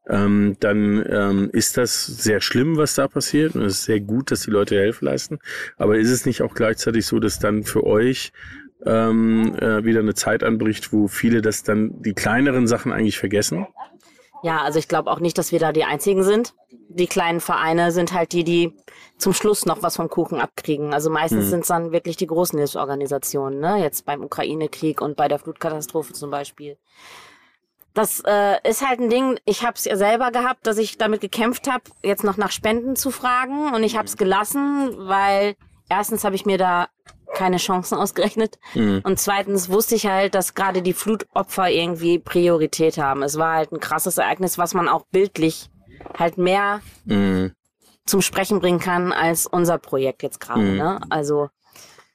[0.08, 3.54] ähm, dann ähm, ist das sehr schlimm, was da passiert.
[3.54, 5.38] Und es ist sehr gut, dass die Leute Hilfe leisten.
[5.76, 8.32] Aber ist es nicht auch gleichzeitig so, dass dann für euch
[8.84, 13.66] ähm, äh, wieder eine Zeit anbricht, wo viele das dann die kleineren Sachen eigentlich vergessen?
[14.42, 16.54] Ja, also ich glaube auch nicht, dass wir da die einzigen sind.
[16.88, 18.74] Die kleinen Vereine sind halt die, die
[19.18, 20.94] zum Schluss noch was vom Kuchen abkriegen.
[20.94, 21.50] Also meistens Mhm.
[21.50, 23.78] sind es dann wirklich die großen Hilfsorganisationen, ne?
[23.82, 26.78] Jetzt beim Ukraine-Krieg und bei der Flutkatastrophe zum Beispiel.
[27.92, 31.20] Das äh, ist halt ein Ding, ich habe es ja selber gehabt, dass ich damit
[31.20, 33.74] gekämpft habe, jetzt noch nach Spenden zu fragen.
[33.74, 35.56] Und ich habe es gelassen, weil
[35.88, 36.88] erstens habe ich mir da
[37.34, 38.58] keine Chancen ausgerechnet.
[38.74, 39.00] Mhm.
[39.04, 43.22] Und zweitens wusste ich halt, dass gerade die Flutopfer irgendwie Priorität haben.
[43.22, 45.70] Es war halt ein krasses Ereignis, was man auch bildlich
[46.18, 47.52] halt mehr Mhm.
[48.06, 50.60] zum Sprechen bringen kann als unser Projekt jetzt gerade.
[50.62, 50.76] Mhm.
[50.76, 51.00] Ne?
[51.10, 51.48] Also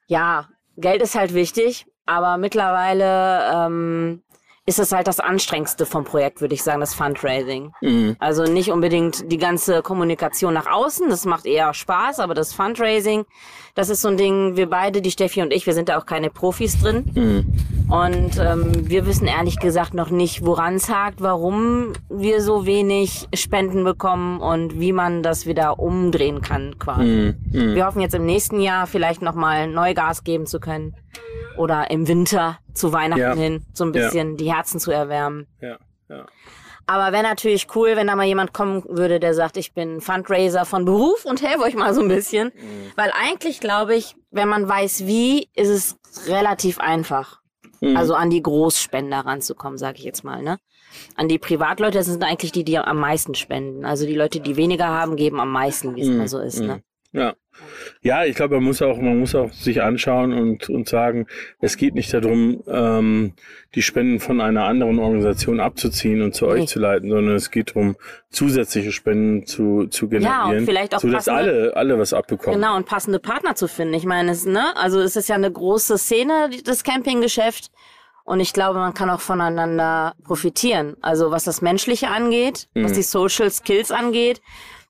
[0.07, 4.21] ja, Geld ist halt wichtig, aber mittlerweile ähm,
[4.67, 7.71] ist es halt das Anstrengendste vom Projekt, würde ich sagen, das Fundraising.
[7.81, 8.15] Mhm.
[8.17, 13.25] Also nicht unbedingt die ganze Kommunikation nach außen, das macht eher Spaß, aber das Fundraising,
[13.75, 16.07] das ist so ein Ding, wir beide, die Steffi und ich, wir sind da auch
[16.07, 17.11] keine Profis drin.
[17.13, 17.91] Mhm.
[17.91, 23.27] Und ähm, wir wissen ehrlich gesagt noch nicht, woran es hakt, warum wir so wenig
[23.35, 27.35] Spenden bekommen und wie man das wieder umdrehen kann quasi.
[27.51, 27.75] Mhm.
[27.75, 30.95] Wir hoffen jetzt im nächsten Jahr vielleicht nochmal Neugas geben zu können.
[31.57, 33.33] Oder im Winter zu Weihnachten Ja.
[33.35, 34.05] hin, so ein Ja.
[34.05, 35.47] bisschen die Herzen zu erwärmen.
[35.61, 35.77] Ja,
[36.09, 36.25] ja.
[36.87, 40.65] Aber wäre natürlich cool, wenn da mal jemand kommen würde, der sagt, ich bin Fundraiser
[40.65, 42.51] von Beruf und helfe euch mal so ein bisschen.
[42.95, 47.39] Weil eigentlich glaube ich, wenn man weiß wie, ist es relativ einfach.
[47.95, 50.41] Also an die Großspender ranzukommen, sage ich jetzt mal.
[50.41, 50.57] Ne?
[51.15, 53.85] An die Privatleute das sind eigentlich die, die am meisten spenden.
[53.85, 56.59] Also die Leute, die weniger haben, geben am meisten, wie es immer so ist.
[56.61, 56.81] Ne?
[57.15, 57.33] Ja.
[58.01, 61.25] Ja, ich glaube, man muss auch, man muss auch sich anschauen und, und sagen,
[61.61, 63.33] es geht nicht darum, ähm,
[63.75, 66.51] die Spenden von einer anderen Organisation abzuziehen und zu Nee.
[66.51, 67.95] euch zu leiten, sondern es geht darum,
[68.29, 72.59] zusätzliche Spenden zu, zu generieren, vielleicht auch sodass passende- alle, alle was abbekommen.
[72.59, 73.93] Genau, und passende Partner zu finden.
[73.93, 77.71] Ich meine, es, ne, also es ist ja eine große Szene, das Campinggeschäft.
[78.25, 80.97] Und ich glaube, man kann auch voneinander profitieren.
[80.99, 84.41] Also was das Menschliche angeht, was die Social Skills angeht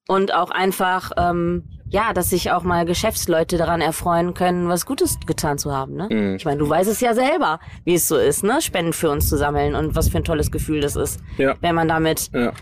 [0.07, 5.17] und auch einfach, ähm, ja, dass sich auch mal Geschäftsleute daran erfreuen können, was Gutes
[5.25, 5.95] getan zu haben.
[5.95, 6.35] Ne?
[6.35, 8.61] Ich meine, du weißt es ja selber, wie es so ist, ne?
[8.61, 11.55] Spenden für uns zu sammeln und was für ein tolles Gefühl das ist, Ja.
[11.61, 12.53] wenn man damit Ja.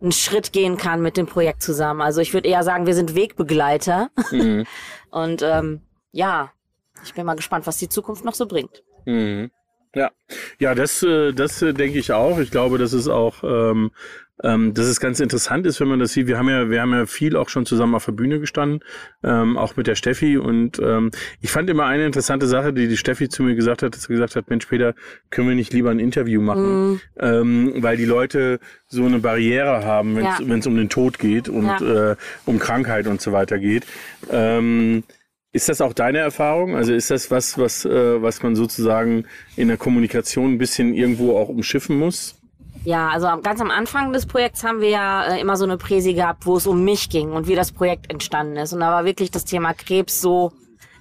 [0.00, 2.00] einen Schritt gehen kann mit dem Projekt zusammen.
[2.00, 4.08] Also ich würde eher sagen, wir sind Wegbegleiter.
[5.10, 5.80] Und ähm,
[6.12, 6.50] ja,
[7.04, 8.82] ich bin mal gespannt, was die Zukunft noch so bringt.
[9.04, 9.50] Mhm.
[9.94, 10.10] Ja,
[10.60, 12.38] ja, das, äh, das äh, denke ich auch.
[12.38, 13.90] Ich glaube, das ist auch ähm,
[14.42, 16.26] ähm, dass es ganz interessant ist, wenn man das sieht.
[16.26, 18.80] Wir haben ja, wir haben ja viel auch schon zusammen auf der Bühne gestanden,
[19.22, 20.38] ähm, auch mit der Steffi.
[20.38, 23.94] Und ähm, ich fand immer eine interessante Sache, die die Steffi zu mir gesagt hat,
[23.94, 24.94] dass sie gesagt hat, Mensch, Peter,
[25.30, 26.90] können wir nicht lieber ein Interview machen?
[26.92, 27.00] Mhm.
[27.18, 30.70] Ähm, weil die Leute so eine Barriere haben, wenn es Ja.
[30.70, 32.12] um den Tod geht und Ja.
[32.12, 33.84] äh, um Krankheit und so weiter geht.
[34.30, 35.04] Ähm,
[35.52, 36.76] ist das auch deine Erfahrung?
[36.76, 39.24] Also ist das was, was, äh, was man sozusagen
[39.56, 42.39] in der Kommunikation ein bisschen irgendwo auch umschiffen muss?
[42.84, 46.14] Ja, also ganz am Anfang des Projekts haben wir ja äh, immer so eine Präsi
[46.14, 48.72] gehabt, wo es um mich ging und wie das Projekt entstanden ist.
[48.72, 50.52] Und da war wirklich das Thema Krebs so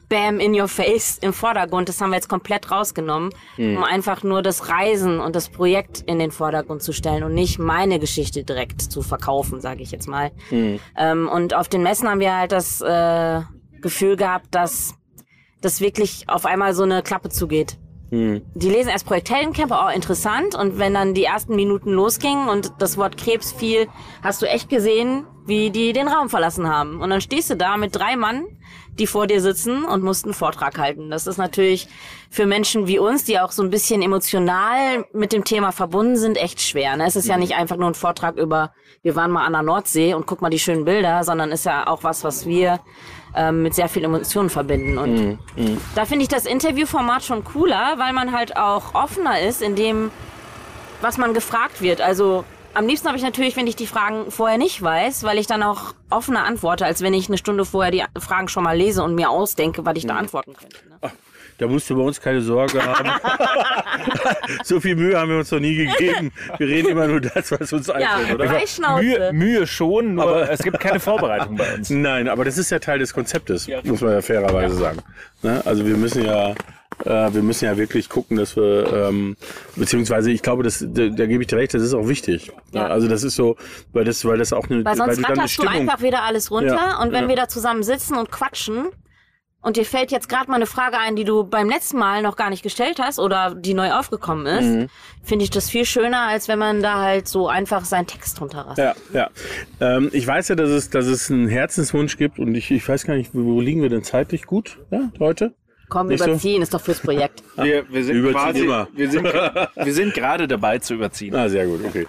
[0.10, 1.88] bam in your face im Vordergrund.
[1.88, 3.30] Das haben wir jetzt komplett rausgenommen,
[3.78, 7.60] um einfach nur das Reisen und das Projekt in den Vordergrund zu stellen und nicht
[7.60, 10.32] meine Geschichte direkt zu verkaufen, sage ich jetzt mal.
[10.98, 13.42] Ähm, und auf den Messen haben wir halt das äh,
[13.82, 14.96] Gefühl gehabt, dass
[15.62, 17.78] das wirklich auf einmal so eine Klappe zugeht
[18.12, 20.56] die lesen erst Projekt Heldencamper, oh, interessant.
[20.56, 23.88] Und wenn dann die ersten Minuten losgingen und das Wort Krebs fiel,
[24.24, 27.02] hast du echt gesehen, wie die den Raum verlassen haben.
[27.02, 28.46] Und dann stehst du da mit drei Mann,
[29.00, 31.10] die vor dir sitzen und musst einen Vortrag halten.
[31.10, 31.88] Das ist natürlich
[32.30, 36.38] für Menschen wie uns, die auch so ein bisschen emotional mit dem Thema verbunden sind,
[36.38, 36.96] echt schwer.
[36.98, 37.06] Ne?
[37.08, 40.14] Es ist ja nicht einfach nur ein Vortrag über, wir waren mal an der Nordsee
[40.14, 42.80] und guck mal die schönen Bilder, sondern ist ja auch was, was wir
[43.36, 44.98] ähm, mit sehr viel Emotionen verbinden.
[44.98, 45.40] Und
[45.96, 50.12] da finde ich das Interviewformat schon cooler, weil man halt auch offener ist in dem,
[51.02, 52.02] was man gefragt wird.
[52.02, 52.44] Also
[52.80, 55.64] am liebsten habe ich natürlich, wenn ich die Fragen vorher nicht weiß, weil ich dann
[55.64, 59.16] auch offener antworte, als wenn ich eine Stunde vorher die Fragen schon mal lese und
[59.16, 60.78] mir ausdenke, was ich da antworten könnte.
[61.60, 63.10] Da musst du bei uns keine Sorge haben.
[64.64, 66.32] so viel Mühe haben wir uns noch nie gegeben.
[66.58, 69.02] Wir reden immer nur das, was uns Ja, einfällt, oder?
[69.02, 71.90] Mühe, Mühe schon, nur es gibt keine Vorbereitung bei uns.
[71.90, 75.00] Nein, aber das ist ja Teil des Konzeptes, muss man ja fairerweise sagen.
[75.44, 75.62] Ne?
[75.66, 76.52] Also wir müssen ja,
[77.04, 79.36] äh, wir müssen ja wirklich gucken, dass wir, ähm,
[79.76, 82.52] beziehungsweise ich glaube, das, da, da gebe ich dir recht, das ist auch wichtig.
[82.72, 82.88] Ja.
[82.88, 83.58] Also das ist so,
[83.92, 85.82] weil das, weil das auch eine, Weil sonst du dann eine ratterst du Stimmung.
[85.90, 87.30] einfach wieder alles runter Ja, und wenn ja.
[87.30, 88.86] wir da zusammen sitzen und quatschen
[89.62, 92.36] und dir fällt jetzt gerade mal eine Frage ein, die du beim letzten Mal noch
[92.36, 94.88] gar nicht gestellt hast oder die neu aufgekommen ist, Mhm.
[95.24, 98.96] finde ich das viel schöner, als wenn man da halt so einfach seinen Text runterrastet.
[99.14, 99.30] Ja,
[99.80, 99.96] ja.
[99.98, 103.06] Ähm, ich weiß ja, dass es, dass es einen Herzenswunsch gibt und ich, ich weiß
[103.06, 105.54] gar nicht, wo liegen wir denn zeitlich gut ja, heute?
[105.90, 106.30] Komm, Nicht so?
[106.30, 107.42] überziehen, ist doch fürs Projekt.
[107.56, 108.88] Wir, wir sind Überziehen quasi, immer.
[108.94, 111.36] wir sind, wir sind gerade dabei zu überziehen.
[111.36, 112.06] Ah, sehr gut, okay.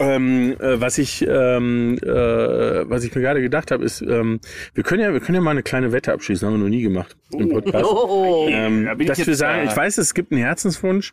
[0.00, 4.40] Ähm, äh, was ich ähm, äh, was ich mir gerade gedacht habe, ist, ähm,
[4.74, 6.82] wir können ja wir können ja mal eine kleine Wette abschließen, haben wir noch nie
[6.82, 7.84] gemacht im Podcast.
[7.84, 11.12] Oh, Ähm, Da dass wir sagen, äh, ich weiß, es gibt einen Herzenswunsch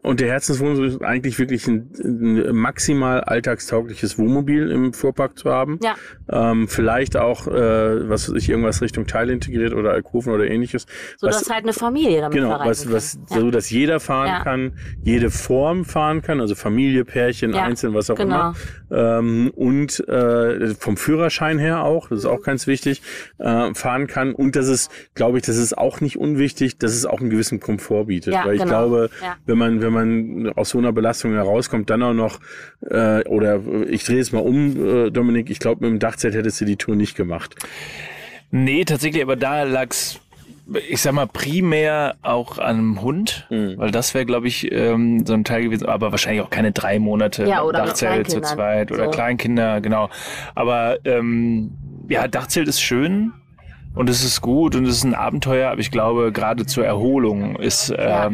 [0.00, 5.80] und der Herzenswunsch ist eigentlich wirklich ein, ein maximal alltagstaugliches Wohnmobil im Fuhrpark zu haben.
[5.82, 5.96] Ja.
[6.30, 10.86] Ähm, vielleicht auch, äh, was weiß ich, irgendwas Richtung Teilintegriert oder Alkoven oder ähnliches.
[11.16, 13.40] so was, dass halt eine Familie damit Genau, was, was kann.
[13.40, 14.44] so, dass jeder fahren Ja.
[14.44, 18.27] kann, jede Form fahren kann, also Familie, Pärchen, Ja, einzeln, was auch genau.
[18.27, 18.27] immer.
[18.90, 23.02] Ähm, und äh, vom Führerschein her auch, das ist auch ganz wichtig,
[23.38, 24.32] äh, fahren kann.
[24.34, 27.60] Und das ist, glaube ich, das ist auch nicht unwichtig, dass es auch einen gewissen
[27.60, 28.34] Komfort bietet.
[28.34, 28.70] Ja, Weil ich genau.
[28.88, 29.36] glaube, Ja.
[29.46, 32.40] wenn man, wenn man aus so einer Belastung herauskommt, dann auch noch,
[32.88, 36.60] äh, oder ich drehe es mal um, äh, Dominik, ich glaube, mit dem Dachzelt hättest
[36.60, 37.54] du die Tour nicht gemacht.
[38.50, 40.20] Nee, tatsächlich, aber da lag's,
[40.88, 45.32] ich sag mal, primär auch an einem Hund, weil das wäre, glaube ich, ähm, so
[45.34, 49.04] ein Teil gewesen, aber wahrscheinlich auch keine drei Monate Ja, oder Dachzelt zu zweit oder
[49.06, 49.10] So.
[49.10, 50.10] Kleinkinder, genau.
[50.54, 51.70] Aber ähm,
[52.08, 53.32] ja, Dachzelt ist schön.
[53.94, 57.56] Und es ist gut und es ist ein Abenteuer, aber ich glaube, gerade zur Erholung
[57.56, 58.26] ist äh, Ja.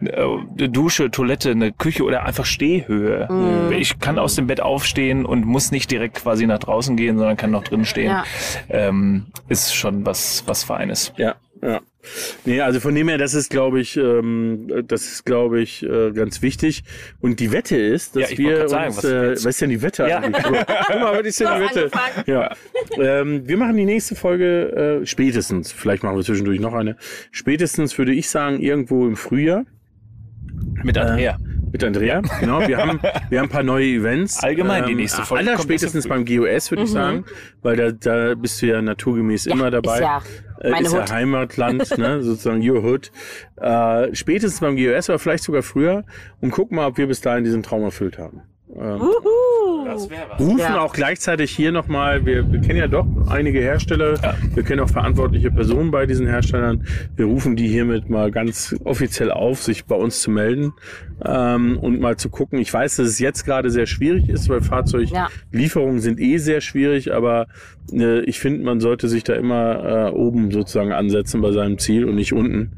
[0.00, 3.28] eine Dusche, Toilette, eine Küche oder einfach Stehhöhe.
[3.30, 3.72] Mhm.
[3.72, 7.36] Ich kann aus dem Bett aufstehen und muss nicht direkt quasi nach draußen gehen, sondern
[7.36, 8.10] kann noch drin stehen.
[8.10, 8.24] Ja.
[8.70, 11.12] Ähm, ist schon was, was Feines.
[11.18, 11.80] Ja, ja.
[12.44, 16.10] Nee, also von dem her, das ist, glaube ich, ähm, das ist, glaube ich, äh,
[16.10, 16.82] ganz wichtig.
[17.20, 19.80] Und die Wette ist, dass Ja, wir sagen, uns, was äh, was ist denn die
[19.82, 20.18] Wette Ja.
[20.18, 20.42] eigentlich?
[20.44, 21.90] Guck mal, was ist denn die Wette?
[22.26, 22.50] Ja.
[22.98, 26.96] Ähm, wir machen die nächste Folge äh, spätestens, vielleicht machen wir zwischendurch noch eine,
[27.30, 29.64] spätestens würde ich sagen, irgendwo im Frühjahr
[30.82, 31.38] Mit Andrea.
[31.72, 32.20] mit Andrea.
[32.40, 34.38] Genau, wir haben, wir haben ein paar neue Events.
[34.42, 37.24] Ähm, Allgemein die nächste Folge Aller spätestens im beim GOS, würde ich sagen,
[37.62, 39.94] weil da, da bist du ja naturgemäß immer dabei.
[39.94, 40.20] ist ja Äh,
[40.70, 41.12] meine ist ja Hut.
[41.12, 43.10] Heimatland, ne, sozusagen your hood.
[43.60, 46.04] Äh, spätestens beim GOS oder vielleicht sogar früher
[46.40, 48.42] und gucken mal, ob wir bis dahin diesen Traum erfüllt haben.
[48.74, 49.02] Ähm,
[49.84, 50.40] Das wäre was.
[50.40, 50.80] rufen Ja.
[50.80, 54.18] auch gleichzeitig hier nochmal, wir, wir kennen ja doch einige Hersteller,
[54.54, 56.86] wir kennen auch verantwortliche Personen bei diesen Herstellern.
[57.16, 60.72] Wir rufen die hiermit mal ganz offiziell auf, sich bei uns zu melden
[61.22, 62.58] ähm, und mal zu gucken.
[62.60, 67.12] Ich weiß, dass es jetzt gerade sehr schwierig ist, weil Fahrzeuglieferungen sind eh sehr schwierig,
[67.12, 71.78] aber äh, ich finde, man sollte sich da immer äh, oben sozusagen ansetzen bei seinem
[71.78, 72.72] Ziel und nicht unten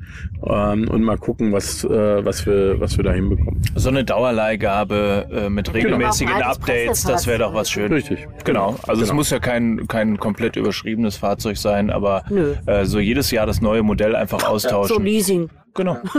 [0.45, 3.61] ähm, und mal gucken, was, äh, was, wir, was wir da hinbekommen.
[3.77, 8.11] So eine Dauerleihgabe äh, mit regelmäßigen Auch altes Updates, das wäre doch was Schönes.
[8.11, 8.27] Richtig.
[8.45, 9.15] Genau, also es Genau.
[9.19, 12.25] muss ja kein, kein komplett überschriebenes Fahrzeug sein, aber
[12.67, 15.05] äh, so jedes Jahr das neue Modell einfach So austauschen.
[15.05, 15.49] Leasing.
[15.75, 16.01] Genau.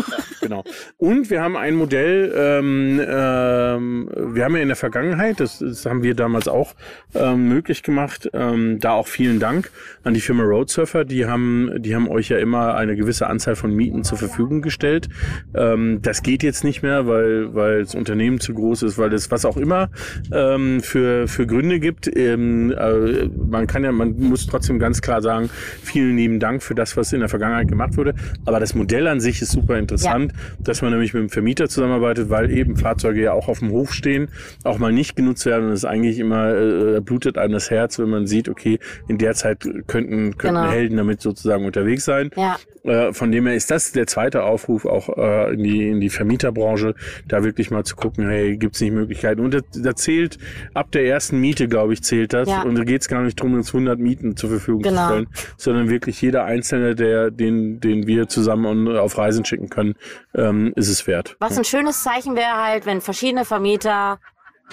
[0.41, 0.63] Genau.
[0.97, 5.87] Und wir haben ein Modell, ähm, ähm, wir haben ja in der Vergangenheit, das, das
[5.87, 6.75] haben wir damals auch
[7.15, 9.71] ähm, möglich gemacht, ähm, da auch vielen Dank
[10.03, 13.73] an die Firma Roadsurfer, die haben, die haben euch ja immer eine gewisse Anzahl von
[13.73, 15.09] Mieten zur Verfügung gestellt.
[15.55, 19.31] Ähm, das geht jetzt nicht mehr, weil, weil das Unternehmen zu groß ist, weil es
[19.31, 19.89] was auch immer
[20.31, 22.07] ähm, für, für Gründe gibt.
[22.15, 25.49] Ähm, äh, man kann ja, man muss trotzdem ganz klar sagen,
[25.81, 28.13] vielen lieben Dank für das, was in der Vergangenheit gemacht wurde.
[28.45, 32.29] Aber das Modell an sich ist super interessant, dass man nämlich mit dem Vermieter zusammenarbeitet,
[32.29, 34.29] weil eben Fahrzeuge ja auch auf dem Hof stehen,
[34.63, 35.65] auch mal nicht genutzt werden.
[35.65, 39.17] Und es ist eigentlich immer, äh, blutet einem das Herz, wenn man sieht, okay, in
[39.17, 40.69] der Zeit könnten, könnten Genau.
[40.69, 42.29] Helden damit sozusagen unterwegs sein.
[42.35, 42.57] Ja.
[42.83, 46.09] Äh, von dem her ist das der zweite Aufruf auch äh, in, die, in die
[46.09, 46.93] Vermieterbranche,
[47.27, 49.41] da wirklich mal zu gucken, hey, gibt's nicht Möglichkeiten?
[49.41, 50.37] Und da, zählt,
[50.75, 52.47] ab der ersten Miete, glaube ich, zählt das.
[52.47, 52.61] Ja.
[52.61, 55.07] Und da geht's gar nicht drum, uns 100 Mieten zur Verfügung zu Genau.
[55.07, 55.27] stellen,
[55.57, 59.95] sondern wirklich jeder Einzelne, der, den, den wir zusammen auf Reisen schicken können,
[60.33, 61.35] ähm, ist es wert.
[61.39, 64.19] Was ein schönes Zeichen wäre halt, wenn verschiedene Vermieter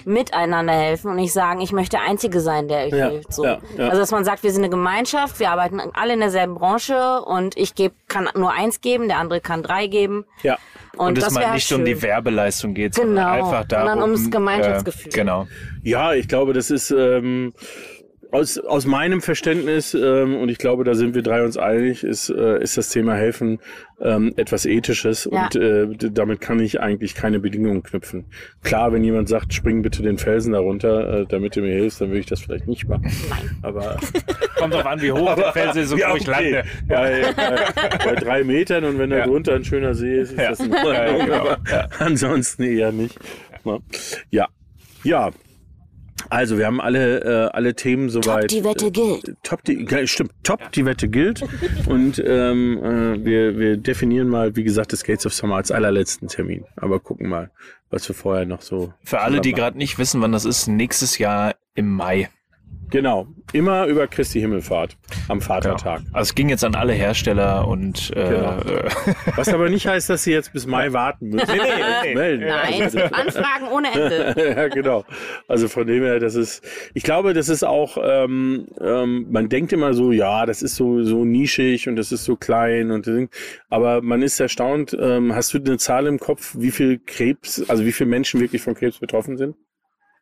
[0.07, 3.33] miteinander helfen und nicht sagen, ich möchte der Einzige sein, der euch Ja, hilft.
[3.35, 3.45] So.
[3.45, 3.89] ja, ja.
[3.89, 7.59] Also dass man sagt, wir sind eine Gemeinschaft, wir arbeiten alle in derselben Branche und
[7.59, 10.25] ich geb, kann nur eins geben, der andere kann drei geben.
[10.43, 10.57] Ja.
[10.97, 11.81] Und, Und es das mal wäre nicht schön.
[11.81, 15.13] um die Werbeleistung geht, sondern Genau, einfach darum, sondern ums Gemeinschaftsgefühl.
[15.13, 15.47] Äh, genau.
[15.83, 17.53] Ja, ich glaube, das ist ähm,
[18.33, 22.31] aus, aus meinem Verständnis, ähm, und ich glaube, da sind wir drei uns einig, ist,
[22.31, 23.61] äh, ist das Thema Helfen
[24.01, 25.45] ähm, etwas Ethisches Ja.
[25.45, 28.25] und äh, damit kann ich eigentlich keine Bedingungen knüpfen.
[28.65, 32.09] Klar, wenn jemand sagt, spring bitte den Felsen darunter, äh, damit du mir hilfst, dann
[32.09, 33.05] würde ich das vielleicht nicht machen.
[33.31, 33.51] Nein.
[33.63, 33.99] Aber
[34.57, 36.53] Kommt drauf an, wie hoch der Felsen ist und Ja, wo ich okay.
[36.53, 36.65] lande.
[36.89, 39.27] Bei, bei, bei drei Metern und wenn da Ja.
[39.27, 40.51] drunter ein schöner See ist, ist Ja.
[40.51, 40.95] das in Ordnung.
[40.95, 41.35] Ja, genau.
[41.37, 41.61] aber
[41.99, 43.19] ansonsten eher nicht.
[44.31, 44.49] Ja.
[45.05, 45.31] Ja.
[46.29, 48.43] Also, wir haben alle, äh, alle Themen soweit.
[48.43, 49.37] Top, die Wette gilt.
[49.43, 51.43] Top, die, stimmt, top, die Wette gilt.
[51.87, 56.29] Und ähm, äh, wir, wir definieren mal, wie gesagt, das Gates of Summer als allerletzten
[56.29, 56.65] Termin.
[56.77, 57.51] Aber gucken mal,
[57.91, 58.93] was wir vorher noch so.
[59.05, 62.29] Für alle, die gerade nicht wissen, wann das ist, nächstes Jahr im Mai.
[62.93, 63.27] Genau.
[63.55, 64.97] Immer über Christi Himmelfahrt
[65.29, 66.03] am Vatertag.
[66.13, 68.59] Also es ging jetzt an alle Hersteller und äh, Genau.
[68.61, 68.89] äh,
[69.37, 71.51] Was aber nicht heißt, dass sie jetzt bis Mai warten müssen.
[71.51, 72.15] Nee, nee, nee.
[72.15, 72.47] Melden.
[72.47, 74.55] Nein, Also, Anfragen ohne Ende.
[74.57, 75.05] ja, genau.
[75.49, 76.63] Also von dem her, das ist,
[76.95, 81.03] ich glaube, das ist auch, ähm, ähm, man denkt immer so, ja, das ist so,
[81.03, 83.09] so nischig und das ist so klein und
[83.71, 87.85] aber man ist erstaunt, ähm, hast du eine Zahl im Kopf, wie viel Krebs, also
[87.85, 89.57] wie viele Menschen wirklich von Krebs betroffen sind?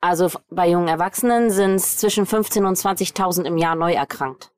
[0.01, 4.51] Also bei jungen Erwachsenen sind es zwischen 15.000 und 20.000 im Jahr neu erkrankt.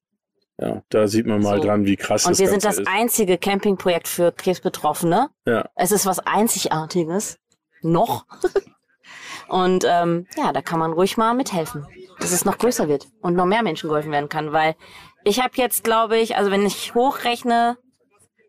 [0.58, 1.64] Ja, da sieht man mal So.
[1.64, 5.30] dran, wie krass Und das wir sind das einzige Campingprojekt für Krebsbetroffene.
[5.46, 5.68] Ja.
[5.74, 7.38] Es ist was Einzigartiges.
[7.80, 8.26] Noch.
[9.48, 11.86] Und ähm, ja, da kann man ruhig mal mithelfen,
[12.20, 14.52] dass es noch größer wird und noch mehr Menschen geholfen werden kann.
[14.52, 14.76] Weil
[15.24, 17.76] ich habe jetzt, glaube ich, also wenn ich hochrechne,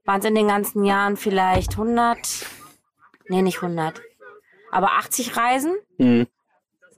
[0.05, 2.17] waren es in den ganzen Jahren vielleicht 100,
[3.27, 4.01] nee, nicht 100,
[4.71, 5.75] aber 80 Reisen.
[5.97, 6.27] Mhm.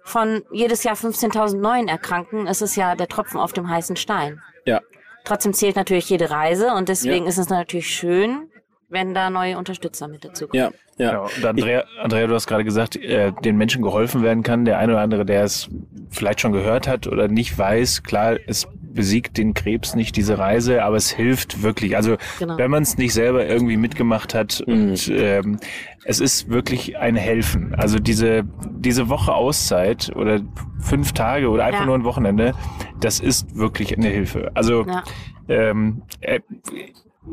[0.06, 4.42] Von jedes Jahr 15.000 neuen Erkrankten ist es ja der Tropfen auf dem heißen Stein.
[4.66, 4.80] Ja.
[5.24, 7.30] Trotzdem zählt natürlich jede Reise und deswegen Ja.
[7.30, 8.50] ist es natürlich schön,
[8.88, 10.62] wenn da neue Unterstützer mit dazu kommen.
[10.62, 11.10] Ja, ja.
[11.10, 11.24] Genau.
[11.36, 14.64] Und Andrea, Andrea, du hast gerade gesagt, äh, den Menschen geholfen werden kann.
[14.64, 15.70] Der eine oder andere, der es
[16.12, 20.84] vielleicht schon gehört hat oder nicht weiß, klar, es besiegt den Krebs nicht, diese Reise,
[20.84, 21.96] aber es hilft wirklich.
[21.96, 22.58] Also Genau.
[22.58, 24.74] wenn man es nicht selber irgendwie mitgemacht hat Mhm.
[24.74, 25.60] und ähm,
[26.06, 27.76] es ist wirklich ein Helfen.
[27.76, 30.40] Also diese, diese Woche Auszeit oder
[30.80, 31.86] fünf Tage oder einfach Ja.
[31.86, 32.54] nur ein Wochenende,
[33.00, 34.52] das ist wirklich eine Hilfe.
[34.56, 35.04] Also Ja.
[35.48, 36.40] ähm, äh,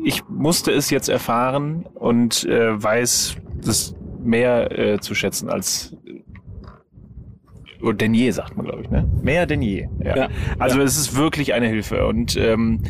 [0.03, 5.95] ich musste es jetzt erfahren und äh, weiß das mehr äh, zu schätzen als
[7.93, 9.05] denn je, sagt man, glaube ich, ne?
[9.21, 9.87] Mehr denn je.
[10.03, 10.15] Ja.
[10.15, 10.27] Ja.
[10.59, 12.05] Also es ist wirklich eine Hilfe.
[12.05, 12.81] Und ähm,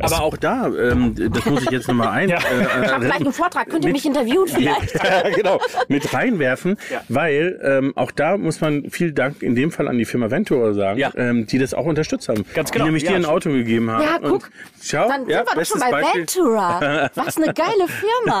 [0.00, 2.28] Aber auch da, ähm, das muss ich jetzt nochmal ein.
[2.34, 2.38] Ja.
[2.38, 3.68] Äh, Ich habe gleich einen Vortrag.
[3.68, 4.94] Könnt ihr mich interviewen vielleicht?
[5.04, 6.76] ja, genau, mit reinwerfen,
[7.08, 10.72] weil ähm, auch da muss man viel Dank in dem Fall an die Firma Ventura
[10.74, 11.12] sagen, Ja.
[11.16, 12.44] ähm, die das auch unterstützt haben.
[12.54, 13.24] Ganz genau, Die nämlich ja, dir ein.
[13.24, 14.02] Auto gegeben haben.
[14.02, 14.50] Ja, Und guck,
[14.82, 16.20] schau, Dann ja, sind wir doch schon bei Beispiel.
[16.20, 17.10] Ventura.
[17.14, 18.40] Was eine geile Firma.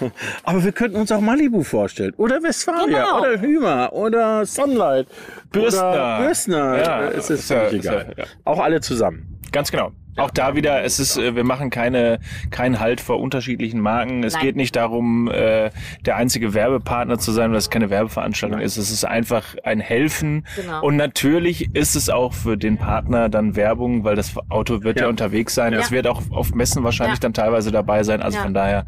[0.44, 2.14] Aber wir könnten uns auch Malibu vorstellen.
[2.16, 3.04] Oder Westfalia.
[3.04, 3.20] Genau.
[3.20, 3.92] Oder Hümer.
[3.92, 5.06] Oder Sunlight.
[5.52, 5.90] Bürstner.
[5.90, 6.78] Oder Bürstner.
[6.78, 8.14] Ja, es ist ist ja- völlig ist ja- egal.
[8.16, 8.24] ja.
[8.44, 9.38] Auch alle zusammen.
[9.52, 9.92] Ganz genau.
[10.16, 12.18] Auch da wieder, es ist, äh, wir machen keine,
[12.50, 14.22] keinen Halt vor unterschiedlichen Marken.
[14.24, 14.42] Es Nein.
[14.42, 15.70] geht nicht darum, äh,
[16.04, 18.76] der einzige Werbepartner zu sein, weil es keine Werbeveranstaltung ist.
[18.76, 20.46] Es ist einfach ein Helfen.
[20.56, 20.82] Genau.
[20.84, 25.04] Und natürlich ist es auch für den Partner dann Werbung, weil das Auto wird ja,
[25.04, 25.10] Ja.
[25.10, 25.72] unterwegs sein.
[25.72, 25.80] Ja.
[25.80, 27.22] Es wird auch auf Messen wahrscheinlich Ja.
[27.22, 28.22] dann teilweise dabei sein.
[28.22, 28.44] Also Ja.
[28.44, 28.86] von daher,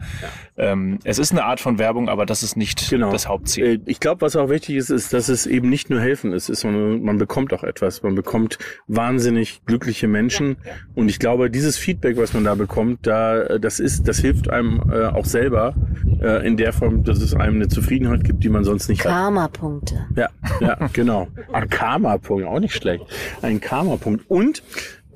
[0.57, 3.11] ähm, es ist eine Art von Werbung, aber das ist nicht Genau.
[3.11, 3.65] das Hauptziel.
[3.67, 6.49] Äh, Ich glaube, was auch wichtig ist, ist, dass es eben nicht nur helfen ist,
[6.49, 8.03] ist man, man bekommt auch etwas.
[8.03, 10.57] Man bekommt wahnsinnig glückliche Menschen.
[10.95, 14.51] Und ich glaube, dieses Feedback, was man da bekommt, da, äh, das ist, das hilft
[14.51, 15.75] einem äh, auch selber
[16.21, 19.13] äh, in der Form, dass es einem eine Zufriedenheit gibt, die man sonst nicht hat.
[19.13, 20.07] Karma-Punkte.
[20.17, 20.29] Ja,
[20.61, 21.29] ja, genau.
[21.53, 23.05] Ein Karma-Punkt, auch nicht schlecht.
[23.43, 24.25] Ein Karma-Punkt.
[24.29, 24.63] Und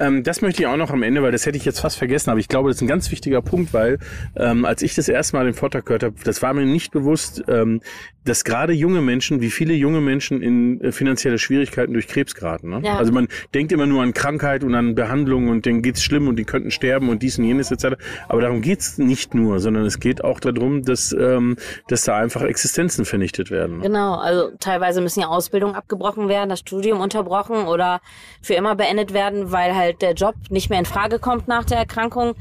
[0.01, 2.31] ähm, das möchte ich auch noch am Ende, weil das hätte ich jetzt fast vergessen,
[2.31, 3.99] aber ich glaube, das ist ein ganz wichtiger Punkt, weil
[4.37, 7.45] ähm, als ich das erste Mal den Vortrag gehört habe, das war mir nicht bewusst,
[7.49, 7.81] ähm,
[8.25, 12.71] dass gerade junge Menschen, wie viele junge Menschen in äh, finanzielle Schwierigkeiten durch Krebs geraten.
[12.71, 12.81] Ne?
[12.85, 12.97] Ja.
[12.97, 16.37] Also man denkt immer nur an Krankheit und an Behandlung und denen geht's schlimm und
[16.37, 17.97] die könnten sterben und dies und jenes etc.
[18.29, 21.57] Aber darum geht's nicht nur, sondern es geht auch darum, dass, ähm,
[21.89, 23.79] dass da einfach Existenzen vernichtet werden.
[23.79, 23.85] Ne?
[23.85, 28.01] Genau, also teilweise müssen ja Ausbildungen abgebrochen werden, das Studium unterbrochen oder
[28.43, 31.79] für immer beendet werden, weil halt der Job nicht mehr in Frage kommt nach der
[31.79, 32.35] Erkrankung.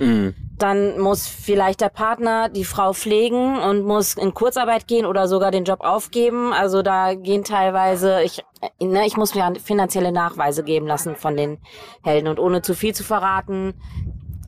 [0.58, 5.52] Dann muss vielleicht der Partner die Frau pflegen und muss in Kurzarbeit gehen oder sogar
[5.52, 6.52] den Job aufgeben.
[6.52, 8.44] Also da gehen teilweise, ich,
[8.82, 11.60] ne, ich muss mir finanzielle Nachweise geben lassen von den
[12.04, 12.28] Helden.
[12.28, 13.74] Und ohne zu viel zu verraten,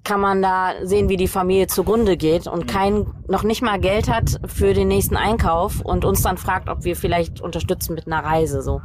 [0.04, 4.10] kann man da sehen, wie die Familie zugrunde geht und kein, noch nicht mal Geld
[4.10, 8.24] hat für den nächsten Einkauf und uns dann fragt, ob wir vielleicht unterstützen mit einer
[8.24, 8.82] Reise, so.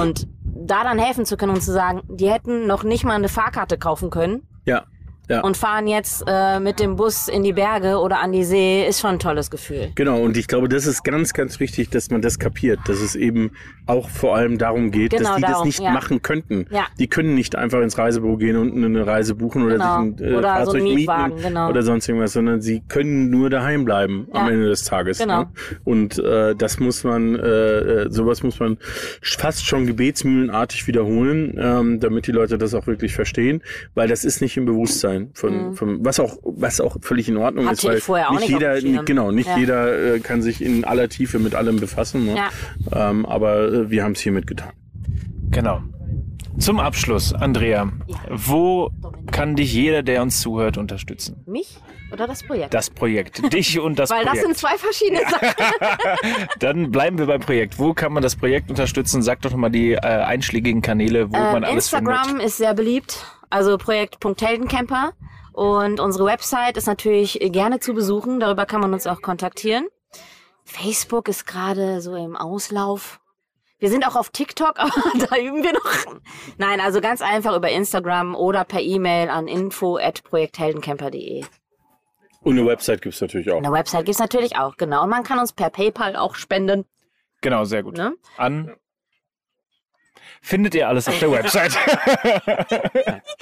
[0.00, 3.28] Und da dann helfen zu können und zu sagen, die hätten noch nicht mal eine
[3.28, 4.46] Fahrkarte kaufen können.
[4.64, 4.84] Ja,
[5.28, 5.40] ja.
[5.40, 9.00] und fahren jetzt äh, mit dem Bus in die Berge oder an die See, ist
[9.00, 9.90] schon ein tolles Gefühl.
[9.94, 13.14] Genau, und ich glaube, das ist ganz, ganz wichtig, dass man das kapiert, dass es
[13.14, 13.52] eben
[13.86, 15.90] auch vor allem darum geht, Genau, dass die das darum, nicht ja.
[15.90, 16.66] machen könnten.
[16.70, 16.86] Ja.
[16.98, 20.02] Die können nicht einfach ins Reisebüro gehen und eine Reise buchen oder Genau.
[20.02, 21.68] sich ein äh, Oder so Fahrzeug einen Mietwagen, mieten genau.
[21.70, 24.48] oder sonst irgendwas, sondern sie können nur daheim bleiben am.
[24.48, 25.18] Ende des Tages.
[25.18, 25.40] Genau.
[25.40, 25.48] Ne?
[25.84, 28.78] Und äh, das muss man, äh, äh, sowas muss man
[29.22, 33.62] fast schon gebetsmühlenartig wiederholen, ähm, damit die Leute das auch wirklich verstehen,
[33.94, 37.64] weil das ist nicht im Bewusstsein von, von was auch was auch völlig in Ordnung
[37.64, 37.68] Mhm.
[37.68, 39.04] Hatte ist, weil ich vorher auch nicht nicht auf jeder, Schirm.
[39.04, 39.56] genau, nicht Ja.
[39.58, 42.24] jeder äh, kann sich in aller Tiefe mit allem befassen.
[42.26, 42.36] Ne?
[42.36, 43.10] Ja.
[43.10, 44.72] Ähm, aber äh, wir haben es hiermit getan.
[45.50, 45.80] Genau.
[46.58, 47.90] Zum Abschluss, Andrea,
[48.30, 48.90] wo
[49.32, 51.42] kann dich jeder, der uns zuhört, unterstützen?
[51.46, 51.78] Mich
[52.12, 52.72] oder das Projekt?
[52.72, 54.46] Das Projekt, dich und das Weil das Projekt.
[54.46, 55.48] sind zwei verschiedene Sachen.
[56.60, 57.78] Dann bleiben wir beim Projekt.
[57.80, 59.22] Wo kann man das Projekt unterstützen?
[59.22, 62.46] Sag doch mal die äh, einschlägigen Kanäle, wo man Ähm, alles Instagram findet.
[62.46, 65.12] ist sehr beliebt, also Projekt.heldencamper.
[65.52, 69.86] Und unsere Website ist natürlich gerne zu besuchen, darüber kann man uns auch kontaktieren.
[70.64, 73.20] Facebook ist gerade so im Auslauf.
[73.78, 74.90] Wir sind auch auf TikTok, aber
[75.28, 76.20] da üben wir noch.
[76.58, 81.44] Nein, also ganz einfach über Instagram oder per E-Mail an info@projektheldencamper.de.
[82.40, 83.58] Und eine Website gibt's natürlich auch.
[83.58, 85.04] Eine Website gibt's natürlich auch, genau.
[85.04, 86.84] Und man kann uns per PayPal auch spenden.
[87.40, 87.96] Genau, sehr gut.
[87.96, 88.14] Ne?
[88.36, 88.74] An
[90.44, 91.72] findet ihr alles auf der Website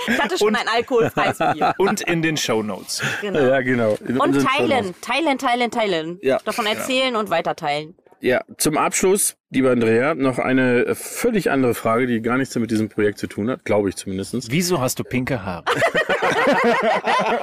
[0.06, 1.74] Ich hatte schon ein alkoholfreies Bier.
[1.78, 3.02] und in den Show Notes.
[3.20, 3.40] Genau.
[3.40, 3.98] Ja, genau.
[4.06, 6.18] In Und teilen, teilen, teilen, teilen.
[6.22, 6.38] Ja.
[6.44, 7.94] Davon erzählen und weiterteilen.
[8.20, 12.88] Ja, zum Abschluss, lieber Andrea, noch eine völlig andere Frage, die gar nichts mit diesem
[12.88, 14.48] Projekt zu tun hat, glaube ich zumindest.
[14.48, 15.64] Wieso hast du pinke Haare?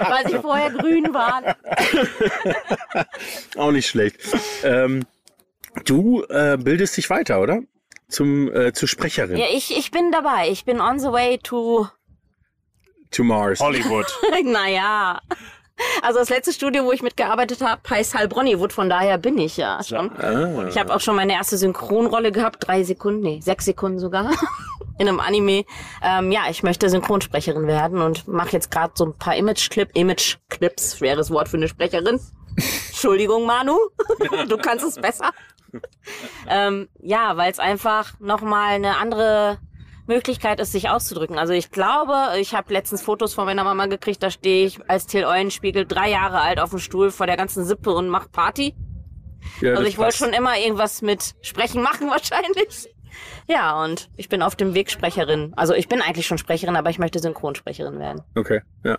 [0.10, 1.53] Weil sie vorher grün waren.
[3.57, 4.22] Auch nicht schlecht.
[4.64, 5.05] Ähm,
[5.84, 7.60] du äh, bildest dich weiter, oder?
[8.10, 9.38] Zum, äh, zur Sprecherin.
[9.38, 10.49] Ja, ich, ich bin dabei.
[10.49, 11.88] Ich bin on the way to,
[13.12, 13.60] To Mars.
[13.60, 14.05] Hollywood.
[14.43, 15.20] naja.
[16.01, 19.82] Also das letzte Studio, wo ich mitgearbeitet habe, heißt Heilbronnywood, von daher bin ich ja
[19.82, 20.12] schon.
[20.18, 20.68] Ah.
[20.68, 24.32] Ich habe auch schon meine erste Synchronrolle gehabt, drei Sekunden, nee, sechs Sekunden sogar,
[24.99, 25.64] in einem Anime.
[26.03, 30.97] Ähm, ja, ich möchte Synchronsprecherin werden und mache jetzt gerade so ein paar Image-Clip, Image-Clips,
[30.97, 32.20] schweres Wort für eine Sprecherin.
[32.89, 33.78] Entschuldigung, Manu,
[34.49, 35.32] du kannst es besser.
[36.48, 39.60] Ähm, ja, weil es einfach nochmal eine andere
[40.08, 41.38] Möglichkeit ist, sich auszudrücken.
[41.38, 45.06] Also ich glaube, ich habe letztens Fotos von meiner Mama gekriegt, da stehe ich als
[45.06, 48.76] Till Eulenspiegel drei Jahre alt auf dem Stuhl vor der ganzen Sippe und mach Party.
[49.62, 52.94] Ja, Also ich wollte schon immer irgendwas mit Sprechen machen wahrscheinlich.
[53.48, 55.54] Ja, und ich bin auf dem Weg Sprecherin.
[55.56, 58.22] Also ich bin eigentlich schon Sprecherin, aber ich möchte Synchronsprecherin werden.
[58.36, 58.98] Okay, ja.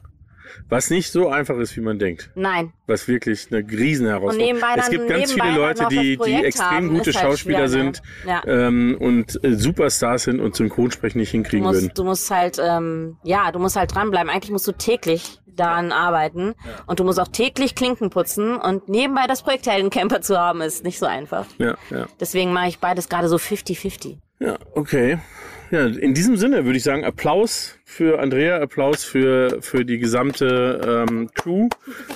[0.68, 2.30] Was nicht so einfach ist, wie man denkt.
[2.34, 2.72] Nein.
[2.86, 7.10] Was wirklich eine Riesenherausforderung nebenbei Es gibt ganz viele Leute, die, die extrem haben, gute
[7.10, 7.68] ist halt Schauspieler ne?
[7.68, 8.42] sind Ja.
[8.46, 11.84] ähm, und äh, Superstars sind und Synchronsprechen nicht Du hinkriegen würden.
[11.84, 14.30] musst, du musst halt, ähm, ja, du musst halt dranbleiben.
[14.30, 16.54] Eigentlich musst du täglich daran arbeiten.
[16.86, 20.84] Und du musst auch täglich Klinken putzen und nebenbei das Projekt Heldencamper zu haben, ist
[20.84, 21.46] nicht so einfach.
[21.58, 22.06] Ja, ja.
[22.18, 24.18] Deswegen mache ich beides gerade so 50-50.
[24.40, 25.18] Ja, okay.
[25.70, 31.06] Ja, in diesem Sinne würde ich sagen, Applaus für Andrea, Applaus für, für die gesamte
[31.08, 31.68] ähm, Crew.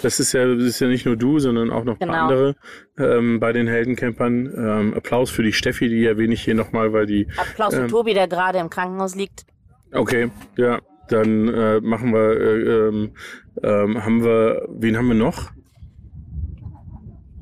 [0.03, 2.45] Das ist ja, das ist ja nicht nur du, sondern auch noch ein paar Genau.
[2.45, 2.57] andere
[2.99, 4.53] ähm, bei den Heldencampern.
[4.57, 7.29] Ähm, Applaus für die Steffi, die erwähne ich hier nochmal, weil die.
[7.37, 7.89] Applaus für Ähm.
[7.89, 9.47] Tobi, der gerade im Krankenhaus liegt.
[9.93, 13.13] Okay, ja, dann äh, machen wir, äh, ähm,
[13.63, 15.53] ähm, haben wir, wen haben wir noch?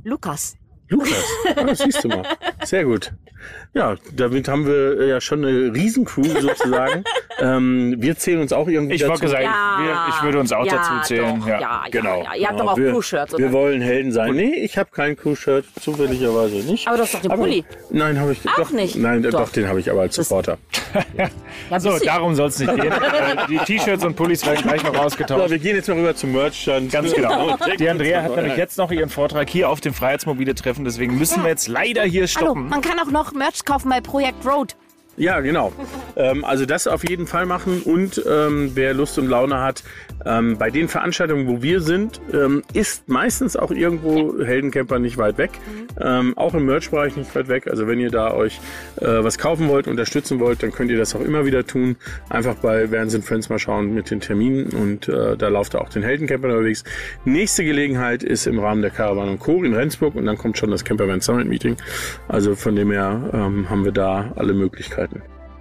[0.05, 0.57] Lukas.
[0.89, 1.25] Lukas.
[1.57, 2.23] Ah, das siehst du mal.
[2.65, 3.13] Sehr gut.
[3.74, 7.05] Ja, damit haben wir äh, ja schon eine Riesencrew sozusagen.
[7.40, 9.32] ähm, wir zählen uns auch irgendwie Ich wollte dazu.
[9.32, 9.49] sagen,
[9.84, 11.40] wir, ich würde uns auch ja, dazu zählen.
[11.40, 11.61] Doch, ja.
[11.61, 12.18] ja, Genau.
[12.22, 12.34] ja, ja.
[12.36, 12.64] Ihr habt genau.
[12.64, 14.34] doch auch wir, Crew-Shirts, Wir wollen Helden sein.
[14.34, 16.86] Nee, ich habe kein Crew-Shirt, zufälligerweise nicht.
[16.86, 17.64] Aber du hast doch den Pulli.
[17.90, 18.97] Nein, habe ich Auch doch nicht?
[18.97, 19.49] Nein, doch, Doch.
[19.51, 20.59] den habe ich aber als Supporter.
[21.70, 22.93] Ja, So, darum soll es nicht gehen.
[23.03, 25.51] Äh, Die T-Shirts und Pullis werden gleich noch So, ausgetauscht.
[25.51, 26.90] wir gehen jetzt mal rüber zum Merchstand.
[26.93, 27.57] Ganz genau.
[27.78, 30.84] Die Andrea hat nämlich jetzt noch ihren Vortrag hier auf dem Freiheitsmobile Treffen.
[30.84, 32.68] Deswegen müssen wir jetzt leider hier Hallo, stoppen.
[32.68, 34.76] man kann auch noch Merch kaufen bei Projekt Road.
[35.23, 35.73] Ja, genau.
[36.16, 39.85] Ähm, also das auf jeden Fall machen und ähm, wer Lust und Laune hat,
[40.27, 45.39] ähm, bei den Veranstaltungen, wo wir sind, ähm, ist meistens auch irgendwo Heldencamper nicht weit
[45.39, 45.53] weg.
[46.01, 47.68] Ähm, auch im Merch-Bereich nicht weit weg.
[47.68, 48.61] Also wenn ihr da euch
[48.97, 51.95] äh, was kaufen wollt, unterstützen wollt, dann könnt ihr das auch immer wieder tun.
[52.29, 56.03] Einfach bei and Friends mal schauen mit den Terminen und äh, da lauft auch den
[56.03, 56.83] Heldencamper unterwegs.
[57.25, 59.62] Nächste Gelegenheit ist im Rahmen der Caravan und Co.
[59.62, 61.77] in Rendsburg und dann kommt schon das Campervan Summit Meeting.
[62.27, 65.12] Also von dem her ähm, haben wir da alle Möglichkeiten.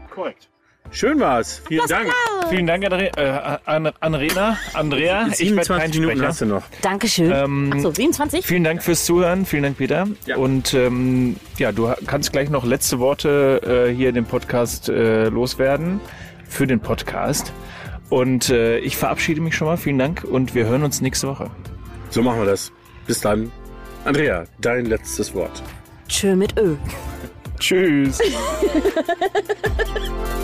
[0.10, 0.50] Korrekt.
[0.90, 1.62] Schön war's.
[1.68, 2.12] Vielen Dank.
[2.50, 5.28] Vielen Dank, Andre äh, An Anrena, Andrea.
[5.28, 6.64] Ich werde 27 kein Minuten hast du noch.
[6.82, 7.32] Dankeschön.
[7.32, 8.46] Ähm, Achso, 27?
[8.46, 9.46] Vielen Dank fürs Zuhören.
[9.46, 10.08] Vielen Dank, Peter.
[10.26, 10.36] Ja.
[10.36, 15.30] Und ähm, ja, du kannst gleich noch letzte Worte äh, hier in dem Podcast äh,
[15.30, 16.02] loswerden
[16.50, 17.54] für den Podcast.
[18.10, 19.78] Und äh, ich verabschiede mich schon mal.
[19.78, 21.50] Vielen Dank und wir hören uns nächste Woche.
[22.10, 22.74] So machen wir das.
[23.08, 23.50] Bis dann.
[24.04, 25.64] Andrea, dein letztes Wort.
[26.10, 26.76] Tschö mit Ö.
[27.62, 28.20] choose.